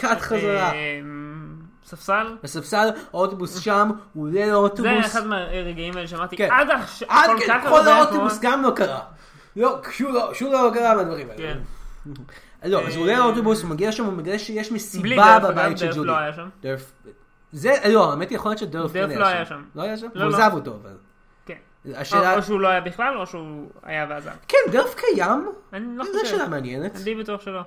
[0.00, 0.72] קאט חזרה.
[0.72, 1.00] אה,
[1.86, 2.36] ספסל.
[2.42, 4.86] בספסל, האוטובוס שם, הוא עולה זה לאוטובוס.
[4.86, 6.48] היה אחד מהרגעים האלה שאמרתי, כן.
[6.50, 8.38] עד עכשיו, עד כל כן, כך כל הרבה האוטובוס.
[8.42, 9.00] גם לא קרה.
[9.56, 11.38] לא, שום לא- לא קרה מהדברים האלה.
[11.54, 11.58] כן.
[12.64, 15.90] לא, אז הוא עולה לאוטובוס, הוא מגיע שם, הוא מגלה שיש בלי מסיבה בבית של
[15.92, 16.06] ג'ודי.
[16.06, 16.48] לא היה שם.
[17.52, 17.62] דרף.
[17.82, 19.62] זה, לא, האמת היא יכול להיות שדרף דרף כן לא היה שם.
[19.74, 20.06] לא היה שם?
[20.14, 20.36] לא, הוא לא.
[20.36, 20.96] עזב אותו, אבל.
[21.46, 21.54] כן.
[21.94, 24.30] השאלה, או שהוא לא היה בכלל, או שהוא היה ועזב.
[24.48, 25.48] כן, דרף קיים?
[25.72, 26.26] אני לא זו חושב.
[26.36, 26.96] שאלה מעניינת.
[26.96, 27.60] אני די בטוח שלא.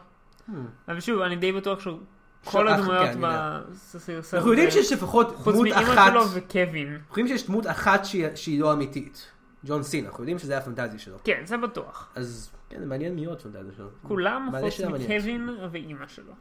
[0.88, 2.00] אבל שוב, אני די בטוח שהוא...
[2.44, 3.22] כל אה, הדמויות כן.
[3.22, 6.98] בסרט אנחנו יודעים שיש לפחות חוץ דמות מאמא אחת, שלו אנחנו וקווין.
[7.10, 8.06] יודעים שיש דמות אחת
[8.36, 9.32] שהיא- לא אמיתית.
[9.66, 11.18] ג'ון סין, אנחנו יודעים שזה הפנטזיה שלו.
[11.24, 12.10] כן, זה בטוח.
[12.16, 13.88] אז כן, זה מעניין מי עוד פנטזיה שלו.
[14.04, 14.80] כולם חוץ.
[14.82, 16.34] מקווין ואימא שלו.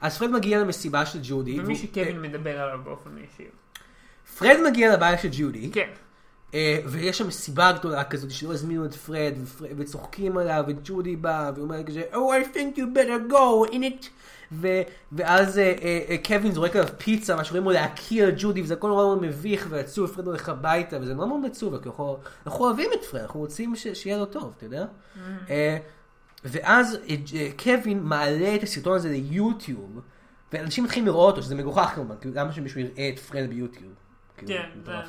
[0.00, 1.60] אז פרד מגיע למסיבה של ג'ודי.
[1.60, 3.50] ומי שקווין מדבר עליו באופן ישיר.
[4.38, 5.70] פרד מגיע לבית של ג'ודי.
[5.72, 5.88] כן.
[6.54, 11.50] אה, ויש שם מסיבה גדולה כזאת שלא הזמינו את פרד, ופרד- וצוחקים עליו, וג'ודי בא,
[11.54, 14.06] והוא אומר כזה, Oh, I think you better go in it.
[14.52, 14.82] ו-
[15.12, 18.74] ואז אה, אה, אה, קווין זורק עליו פיצה, מה שאומרים לו להכיר את ג'ודי, וזה
[18.74, 22.64] הכל נורא מאוד מביך, ועצוב, פרד הולך הביתה, וזה מאוד מאוד עצוב, כי אנחנו, אנחנו
[22.64, 24.84] אוהבים את פרד, אנחנו רוצים ש- שיהיה לו טוב, אתה יודע?
[26.44, 30.00] ואז אה, אה, קווין מעלה את הסרטון הזה ליוטיוב,
[30.52, 33.92] ואנשים מתחילים לראות אותו, שזה מגוחך כמובן, כאילו למה שמישהו יראה את פרד ביוטיוב?
[34.36, 35.06] כאילו, כן, זה מטורף.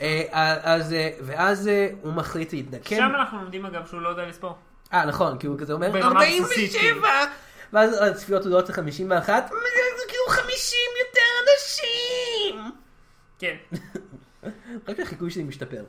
[0.00, 0.06] לי.
[0.32, 1.70] אה, אז, ואז
[2.02, 2.96] הוא מחליט להתנקם.
[2.96, 4.56] שם אנחנו לומדים אגב שהוא לא יודע לספור.
[4.92, 7.08] אה, נכון, כי הוא כזה אומר, ברמה בסיסית, 47!
[7.72, 12.72] ואז הצפיות עולות ל-51, זה כאילו 50 יותר אנשים!
[13.38, 13.56] כן.
[14.88, 15.84] רק החיקוי שלי משתפר.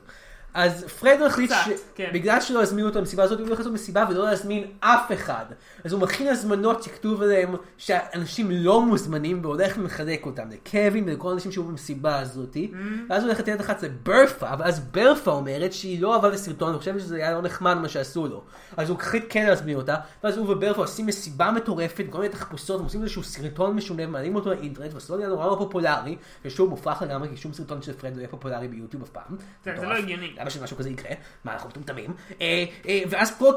[0.56, 1.68] אז פרד מחליט קצת, ש...
[1.94, 2.40] כן.
[2.40, 5.44] שלא הזמינו אותו למסיבה הזאת, הוא הולך לעשות מסיבה ולא להזמין אף אחד.
[5.84, 11.52] אז הוא מכין הזמנות שכתוב עליהם שאנשים לא מוזמנים והולך ומחלק אותם לקווין ולכל האנשים
[11.52, 12.54] שהיו במסיבה הזאת.
[12.54, 12.76] Mm-hmm.
[13.10, 17.00] ואז הוא הולך לתת אחת לברפה, ואז ברפה אומרת שהיא לא אהבה לסרטון, אני חושבת
[17.00, 18.42] שזה היה לא נחמד מה שעשו לו.
[18.76, 19.94] אז הוא החליט כן להזמין אותה,
[20.24, 24.50] ואז הוא וברפה עושים מסיבה מטורפת, כל מיני תחפושות, עושים איזשהו סרטון משונה, מעלים אותו
[24.50, 28.18] לאינטרנט, והסרטון היה נורא לא פופולרי, ושוב מופרך לגמרי, כי שום סרטון של פרד לא
[28.18, 29.22] יהיה פופולרי ביוטיוב אף פעם.
[29.30, 29.88] זה- זה מטורף.
[29.88, 30.34] לא הגיוני.
[30.46, 31.10] למה שמשהו כזה יקרה?
[31.44, 32.14] מה, אנחנו מטומטמים?
[32.40, 33.52] אה, אה, ואז פה,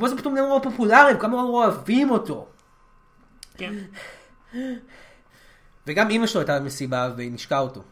[0.00, 2.48] פה זה פתאום נורא פופולרי, וכמה נורא אוהבים אותו.
[3.56, 3.74] כן.
[5.86, 7.82] וגם אימא שלו הייתה במסיבה והיא נשקה אותו.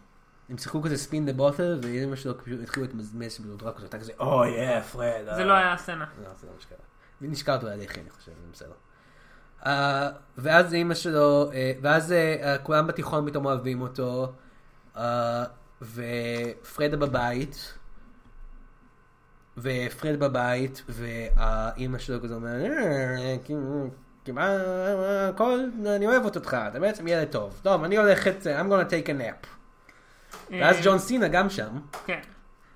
[0.49, 4.13] הם שיחקו כזה ספין דה בוטל, ואימא שלו פשוט התחילו להתמזמז שבדודרה כזאת, הייתה כזה,
[4.21, 5.25] אוי, יא, פרד.
[5.25, 6.05] זה אה." לא היה הסצנה.
[6.23, 8.75] לא, זה לא נשקה אותו לידי אני חושב, זה בסדר.
[9.67, 14.33] אה, ואז אימא שלו, אה, ואז אה, אה, כולם בתיכון פתאום אוהבים אותו,
[14.97, 15.45] אה,
[15.83, 17.75] ופרדה בבית,
[19.59, 23.37] ופרד בבית, והאימא שלו כזה אומרת, "אה,
[24.25, 24.51] כמעט,
[25.29, 27.61] הכל, אני אוהבת אותך, אתה בעצם ילד טוב.
[27.63, 29.47] טוב, אני הולכת, I'm gonna take a nap.
[30.51, 31.71] ואז אה, ג'ון סינה גם שם,
[32.07, 32.21] כן.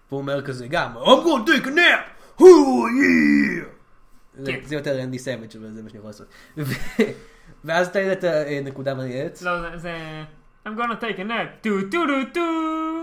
[0.08, 2.42] והוא אומר כזה גם, I'm gonna take a nap!
[4.38, 4.58] זה- כן.
[4.64, 6.26] זה יותר רנדי סאבאג', אבל זה מה שאני יכול לעשות.
[7.64, 9.42] ואז אתה העלית נקודה מעניינת.
[9.42, 10.24] לא, זה-.
[10.66, 11.60] I'm gonna take a nap.
[11.62, 12.40] טו טו טו טו.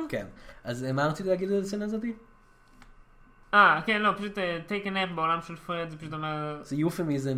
[0.09, 0.25] כן.
[0.63, 2.13] אז אה, מה רציתי להגיד על הסצנה הזאתי?
[3.53, 6.59] אה, כן, לא, פשוט אה, take a nap בעולם של פרד, זה פשוט אומר...
[6.63, 7.37] זה euphemism.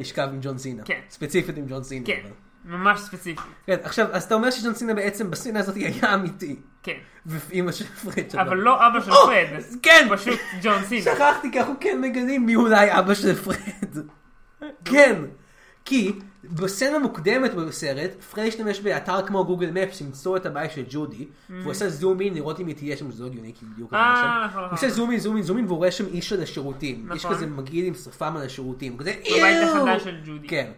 [0.00, 0.82] לשכב עם ג'ון סינה.
[0.82, 1.00] כן.
[1.10, 2.06] ספציפית עם ג'ון סינה.
[2.06, 2.20] כן.
[2.64, 3.42] ממש ספציפי.
[3.66, 6.56] כן, עכשיו, אז אתה אומר שג'ון סינה בעצם בסצנה הזאת היה אמיתי.
[6.82, 6.96] כן.
[7.26, 8.40] ואימא של פרד שלו.
[8.40, 9.62] אבל לא אבא של פרד.
[9.82, 10.08] כן!
[10.10, 11.02] פשוט ג'ון סינה.
[11.02, 14.06] שכחתי כי אנחנו כן מגלים מי אולי אבא של פרד.
[14.84, 15.22] כן.
[15.86, 16.12] כי
[16.44, 21.70] בסצנה מוקדמת בסרט, פרד השתמש באתר כמו גוגל מפס למצוא את הבית של ג'ודי, והוא
[21.72, 24.16] עשה זום אין לראות אם היא תהיה שם, שזה לא הגיוני, כי בדיוק אה, היה
[24.16, 24.48] שם.
[24.48, 24.76] נכון, הוא נכון.
[24.76, 27.12] עושה זום אין, זום אין, זום אין, והוא רואה שם איש של השירותים.
[27.12, 27.36] איש נכון.
[27.36, 28.96] כזה מגעיל עם שרפם על השירותים.
[28.98, 29.14] כזה,
[30.26, 30.48] ג'ודי.
[30.48, 30.70] כן.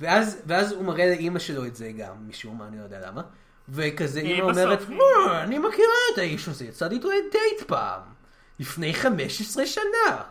[0.00, 3.22] ואז, ואז הוא מראה לאימא שלו את זה גם, משום מה, אני לא יודע למה.
[3.68, 4.50] וכזה אה, אימא.
[4.50, 8.00] אומרת, "אה, אני מכירה את האיש הזה, יצאתי איתו לדייט פעם.
[8.60, 10.22] לפני 15 שנה.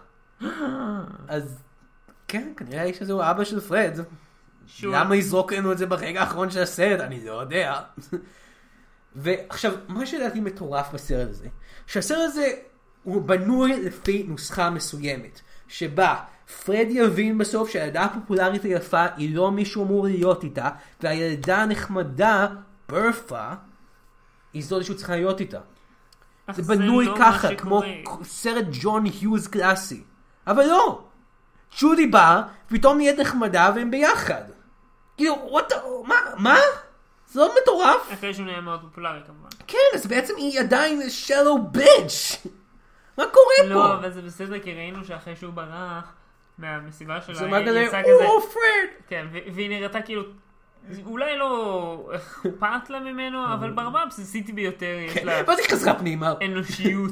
[1.27, 1.57] אז
[2.27, 3.99] כן, כנראה האיש הזה הוא אבא של פרד.
[4.67, 6.99] שהוא- למה יזרוק לנו את זה ברגע האחרון של הסרט?
[6.99, 7.81] אני לא יודע.
[9.15, 11.47] ועכשיו, מה שלדעתי מטורף בסרט הזה,
[11.87, 12.47] שהסרט הזה
[13.03, 16.15] הוא בנוי לפי נוסחה מסוימת, שבה
[16.65, 20.69] פרד יבין בסוף שהילדה הפופולרית היפה היא לא מי שהוא אמור להיות איתה,
[21.03, 22.47] והילדה הנחמדה,
[22.89, 23.49] ברפה,
[24.53, 25.59] היא זאת שהוא צריך להיות איתה.
[26.51, 27.81] זה בנוי לא ככה, כמו.
[28.23, 30.03] סרט ג'ון היוז קלאסי.
[30.47, 31.03] אבל לא!
[31.81, 34.43] ג'ודי באה, פתאום נהיית נחמדה והם ביחד.
[35.17, 35.75] כאילו, what the...
[36.03, 36.15] מה?
[36.37, 36.57] מה?
[37.27, 38.13] זה לא מטורף?
[38.13, 39.49] אחרי שהוא נהיה מאוד פופולרי כמובן.
[39.67, 42.45] כן, אז בעצם היא עדיין שלו ביץ'.
[43.17, 43.93] מה קורה לא, פה?
[43.93, 46.13] אבל זה בסדר, כי ראינו שאחרי שהוא ברח
[46.57, 48.89] מהמסיבה שלה, זה היא יצאה כזה, או פרד!
[49.07, 50.23] כן, והיא נראתה כאילו,
[51.05, 56.33] אולי לא אכפת לה ממנו, אבל ברמה הבסיסית ביותר יש לה ואז היא חזרה פנימה.
[56.45, 57.11] אנושיות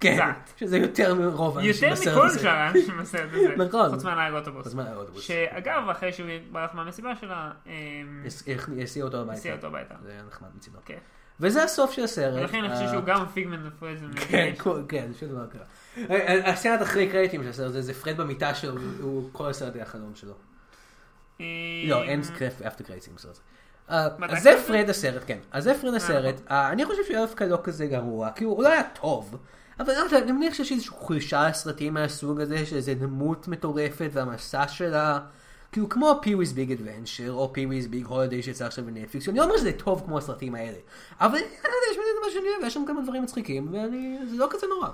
[0.00, 0.30] כן.
[0.56, 2.40] שזה יותר מרוב האנשים יותר בסרט מכל הזה.
[2.40, 3.56] שאר האנשים בסרט הזה.
[3.56, 3.90] נכון.
[3.90, 4.66] חוץ מהנהג אוטובוס.
[4.66, 5.22] אז מה האוטובוס?
[5.22, 8.24] שאגב, אחרי שהוא ברח מהמסיבה שלה, אמ,
[8.82, 9.38] הסיע אותו הביתה.
[9.38, 9.94] הסיע אותו הביתה.
[10.02, 10.78] זה היה נחמד מצידו.
[10.84, 10.98] כן.
[11.40, 12.40] וזה הסוף של הסרט.
[12.40, 14.10] ולכן אני חושב אה, שהוא גם פיגמנט ופרזן.
[14.14, 14.54] כן,
[14.88, 15.64] כן, שום דבר קרה.
[16.10, 19.84] אה, הסרט אחרי קרדיטים של הסרט הזה, זה פרד במיטה שלו, הוא כל הסרט היה
[19.84, 20.34] חלום שלו.
[21.86, 23.40] לא, אין קרדיט after קרדיטים בסרט הזה.
[23.90, 24.50] אה, אז זה?
[24.66, 25.38] פרד הסרט, כן.
[25.50, 26.34] אז זה פרד הסרט.
[26.50, 29.38] אה, אני חושב שהוא דווקא לא כזה גרוע, כאילו הוא לא היה טוב.
[29.80, 34.68] אבל לא יודע, אני מניח שיש איזושהי חולשה לסרטים מהסוג הזה, שזה דמות מטורפת והמסע
[34.68, 35.18] שלה.
[35.72, 39.56] כאילו כמו Pee-wee's Big Adventure, או Pee-wee's Big Holiday שיצא עכשיו בנטפליקס, אני לא אומר
[39.56, 40.78] שזה טוב כמו הסרטים האלה.
[41.20, 44.36] אבל אני לא יודע, יש בזה דבר שאני אוהב, יש שם כמה דברים מצחיקים, וזה
[44.36, 44.88] לא כזה נורא.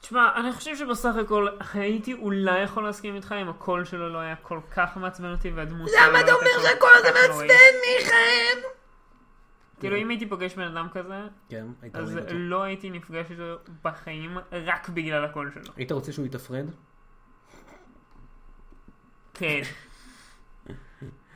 [0.00, 4.34] תשמע, אני חושב שבסך הכל הייתי אולי יכול להסכים איתך אם הקול שלו לא היה
[4.42, 6.46] כל כך מעצבן אותי והדמות שלו למה לא אתה אומר
[6.80, 7.28] כך הזה.
[7.28, 8.58] מעצבן, מיכאל?
[9.80, 12.34] כאילו אם הייתי פוגש בן אדם כזה, כן, היית אז אותו.
[12.34, 15.72] לא הייתי נפגש איתו בחיים רק בגלל הקול שלו.
[15.76, 16.66] היית רוצה שהוא יתפרד?
[19.34, 19.60] כן.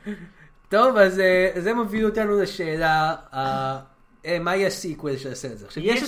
[0.69, 3.79] טוב, אז אה, זה מוביל אותנו לשאלה, אה,
[4.25, 5.65] אה, מהי הסיקוול של הסרט הזה?
[5.65, 5.99] עכשיו, יש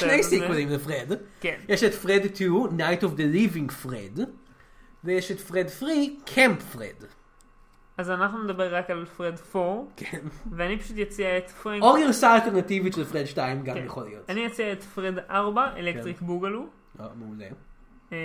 [0.00, 0.22] שני.
[0.22, 1.12] סיקוולים לפרד.
[1.40, 1.60] כן.
[1.68, 4.20] יש את פרד 2, Night of the Living Fred,
[5.04, 5.90] ויש את פרד 3,
[6.26, 7.04] Camp Fred.
[7.98, 10.20] אז אנחנו נדבר רק על פרד 4, כן.
[10.50, 11.82] ואני פשוט אציע את פרנק...
[11.82, 13.84] או גרסה אלטרנטיבית של פרד 2 גם כן.
[13.84, 14.30] יכול להיות.
[14.30, 16.26] אני אציע את פרד 4, Electric כן.
[16.26, 16.66] Boogaloo,
[17.00, 17.48] אה, מעולה.
[18.12, 18.16] אמ,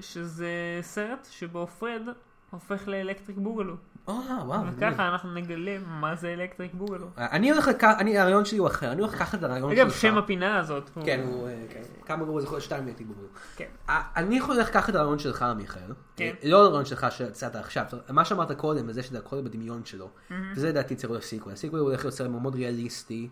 [0.00, 2.02] שזה סרט שבו פרד
[2.50, 3.74] הופך לאלקטריק בוגלו.
[4.08, 4.62] אה, וואו.
[4.76, 7.06] וככה אנחנו נגלה מה זה Electric Boogaloo.
[7.16, 9.80] אני הולך לקחת, אני, הרעיון שלי הוא אחר, אני הולך לקחת את הרעיון שלך.
[9.80, 11.04] אגב, שם הפינה הזאת הוא...
[11.04, 11.82] כן, הוא, אה, כן.
[12.06, 13.28] כמה גרוע זה יכול להיות שתיים הייתי גרוע.
[13.56, 13.64] כן.
[13.88, 15.92] אה, אני יכול לקחת את הרעיון שלך, מיכאל.
[16.16, 16.34] כן.
[16.42, 17.84] לא הרעיון שלך שהצעת עכשיו.
[18.08, 20.08] מה שאמרת קודם, זה שזה הכל בדמיון שלו.
[20.56, 21.52] וזה לדעתי צריך להיות סיקוול.
[21.52, 23.28] הסיקוול הולך להיות סרט מאוד ריאליסטי.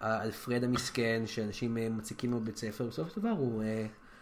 [0.00, 3.62] על פרד המסכן, שאנשים מציקים לו בבית ספר, בסופו של דבר הוא...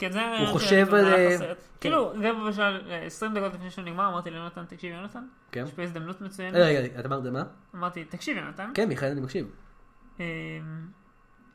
[0.01, 1.05] כן, זה הרעיון חושב על.
[1.39, 1.53] כן.
[1.81, 5.65] כאילו, רבע שעה, 20 דקות לפני שהוא נגמר, אמרתי ליונתן, תקשיב יונתן, כן.
[5.67, 6.55] יש פה הזדמנות מצוינת.
[6.55, 7.43] רגע, רגע, אתה אמרת מה?
[7.75, 9.51] אמרתי, תקשיב יונתן, כן, מיכאל, אני מקשיב.
[10.21, 10.25] אמ,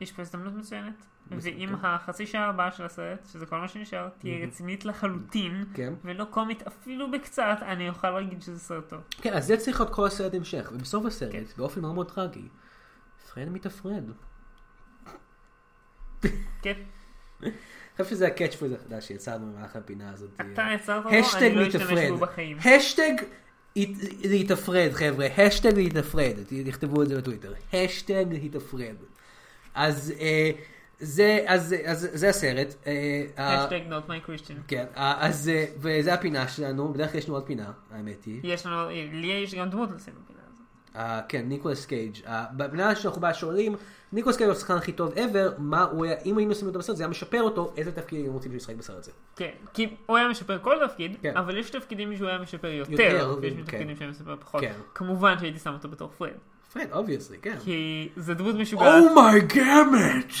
[0.00, 1.74] יש פה הזדמנות מצוינת, ואם.
[1.82, 5.94] החצי שעה הבאה של הסרט, שזה כל מה שנשאר, תהיה רצינית לחלוטין, כן.
[6.04, 9.00] ולא קומית אפילו בקצת, אני אוכל להגיד שזה סרט טוב.
[9.10, 10.70] כן, אז זה צריך להיות כל הסרט המשך.
[10.74, 11.42] ובסוף הסרט, כן.
[11.56, 12.48] באופן מאוד מאוד טרגי,
[13.34, 14.04] פרד מתאפרד.
[16.62, 16.74] כן,
[18.02, 20.30] חושב שזה ה catchphrase החדש שיצרנו במהלך הפינה הזאת.
[20.54, 22.10] אתה יצרת האשטאג אני לא אשתמש.
[22.10, 22.58] בו בחיים.
[22.58, 23.12] האשטאג
[23.76, 23.88] הת-
[24.24, 25.26] להתאפרד, חבר'ה.
[25.26, 26.32] האשטאג להתאפרד.
[26.66, 27.52] תכתבו את זה בטוויטר.
[27.72, 28.94] האשטאג להתאפרד.
[29.74, 30.50] אז אה,
[30.98, 32.74] זה, אז, אז זה הסרט.
[32.86, 32.92] אה,
[33.38, 34.54] אה, האשטאג not my Christian.
[34.68, 36.92] כן, אז אה, וזה הפינה שלנו.
[36.92, 38.40] בדרך כלל יש לנו עוד פינה, האמת היא.
[38.44, 40.40] יש לנו, לי יש גם דמות לשים בפינה
[40.96, 42.16] אה, כן, ניקולס קייג'.
[42.26, 43.76] אה, בפינה שאנחנו בה שואלים,
[44.12, 46.96] ניקולס קייג' הוא השחקן הכי טוב ever, מה הוא היה, אם היינו עושים אותו בסרט,
[46.96, 49.12] זה היה משפר אותו, איזה תפקיד היינו רוצים שהוא ישחק בסרט הזה.
[49.36, 51.36] כן, כי הוא היה משפר כל תפקיד, כן.
[51.36, 53.62] אבל יש תפקידים שהוא היה משפר יותר, יותר, ויש כן.
[53.62, 54.60] תפקידים שהוא משפר פחות.
[54.60, 54.72] כן.
[54.94, 56.30] כמובן שהייתי שם אותו בתור פרד,
[56.72, 57.56] פרד, obviously, כן.
[57.64, 59.04] כי זה דמות משוגעת.
[59.14, 60.32] my gamut!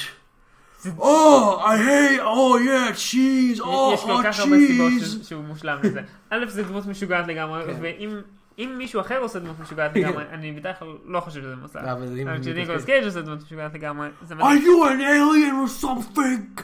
[0.98, 4.92] Oh, I hate, oh yeah, cheese, oh, יש כל כך הרבה סיבות
[5.22, 6.00] שהוא מושלם לזה.
[6.30, 7.76] א', זה דמות משוגעת לגמרי, כן.
[7.80, 8.20] ואם
[8.58, 11.92] אם מישהו אחר עושה דמות משוגעת לגמרי, אני בדרך כלל לא חושב שזה מוסר.
[11.92, 14.62] אבל כשניקולס קייג' עושה דמות משוגעת לגמרי, זה Are מדהים.
[14.62, 16.62] you an alien or something?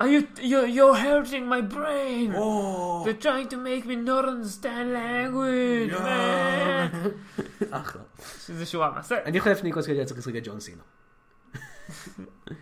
[0.00, 2.34] Are you, you're, you're hurting my brain.
[2.34, 6.90] Oh, They're trying to make me not understand language, man.
[7.80, 8.02] אחלה.
[8.46, 9.22] שזה שורה מהסרט.
[9.24, 10.82] אני חושב שניקולס קייג' היה צריך לשחק את ג'ון סינה.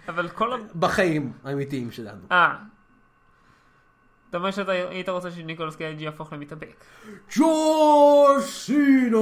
[0.09, 0.61] אבל כל.
[0.79, 2.21] בחיים האמיתיים שלנו.
[2.33, 2.55] אה.
[4.35, 6.85] אתה אומר שאתה היית רוצה שניקולס קייג' יהפוך למתאבק.
[7.37, 9.19] ג'ון סינה.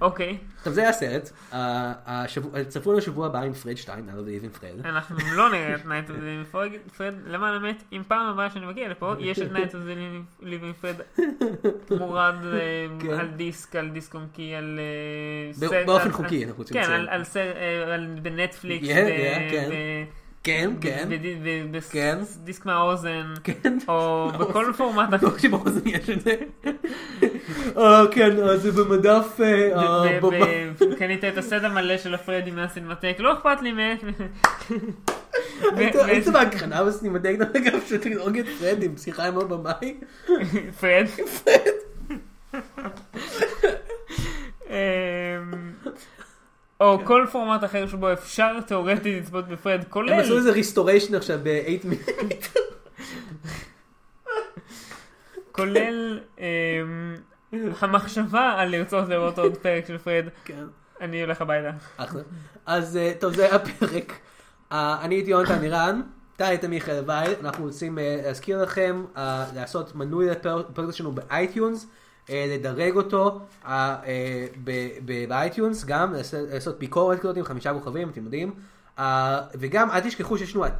[0.00, 1.30] אוקיי, טוב, זה היה הסרט.
[1.52, 4.86] השבוע- צפו לנו שבוע הבא עם פרד 2, אני לא יודע אם פרד.
[4.86, 6.46] אנחנו לא נראה את נייט וליבינג
[6.96, 9.74] פרד, למען האמת, אם פעם הבאה שאני מגיע לפה, יש את Night
[10.40, 10.96] of Living Fred
[11.98, 13.10] מורד אה, כן.
[13.10, 14.78] על דיסק, על דיסק און קי, על...
[14.78, 17.00] אה, סרט- באופן חוקי, אנחנו רוצים כן, לציין.
[17.00, 20.70] על- על סרט, אה, בנטפליקס, yeah, כן.
[20.80, 21.08] כן, כן.
[21.10, 21.14] ב-
[21.72, 22.18] ב- ב- כן.
[22.44, 23.78] דיסק מהאוזן, כן.
[23.88, 25.22] או בכל פורמט.
[25.22, 26.34] לא שבאוזן יש את זה.
[27.76, 30.66] אה, כן, אה, זה במדף אה, אה,
[30.98, 33.96] קנית את הסט המלא של הפרדי מהסינמטק, לא אכפת לי מהם.
[36.06, 39.96] היית בהקרנה בסינמטק אגב שתדאוג את פרד עם שיחה עם הבמאי?
[40.80, 41.06] פרד.
[44.70, 44.74] אמ,
[46.82, 51.38] או כל פורמט אחר שבו אפשר תאורטית לצפות בפרד, הם כולל עשו איזה restoration עכשיו
[51.42, 52.28] ב-8 מיליון.
[55.52, 56.44] כולל אמ,
[57.80, 60.64] המחשבה על לרצות לראות עוד פרק של פרד, כן.
[61.00, 61.70] אני הולך הביתה.
[61.96, 62.22] אחלה.
[62.66, 64.12] אז אה, טוב, זה היה הפרק.
[64.72, 66.00] אה, אני הייתי יונתן מירן,
[66.36, 69.04] אתה היית מיכאל וייל, אנחנו רוצים אה, להזכיר לכם
[69.54, 71.86] לעשות מנוי לפרק שלנו ב iTunes,
[72.30, 74.46] לדרג אותו אה, אה,
[75.28, 76.14] ב iTunes, גם
[76.50, 78.54] לעשות- ביקורת כזאת עם חמישה כוכבים, אתם יודעים.
[78.98, 80.64] אה, וגם אל תשכחו שיש לנו...
[80.64, 80.70] אה,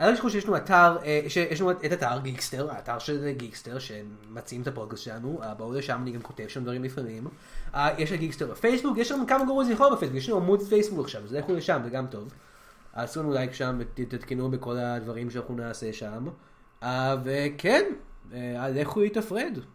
[0.00, 4.62] אל תשכחו שיש לנו אתר, אה, שיש לנו את אתר גיקסטר, האתר של גיקסטר, שמציעים
[4.62, 7.26] את הפודקאסט שלנו, אה, בואו לשם, אני גם כותב שם דברים לפעמים.
[7.74, 10.62] אה, יש את גיקסטר בפייסבוק, יש לנו כמה גרוע זה יכול בפייסבוק, יש לנו עמוד
[10.68, 12.28] פייסבוק עכשיו, אז לכו לשם, זה גם טוב.
[12.94, 16.28] עשו לנו לייק שם, ותתעדכנו בכל הדברים שאנחנו נעשה שם.
[16.82, 17.84] אה, וכן,
[18.34, 19.58] אה, לכו להתאפרד.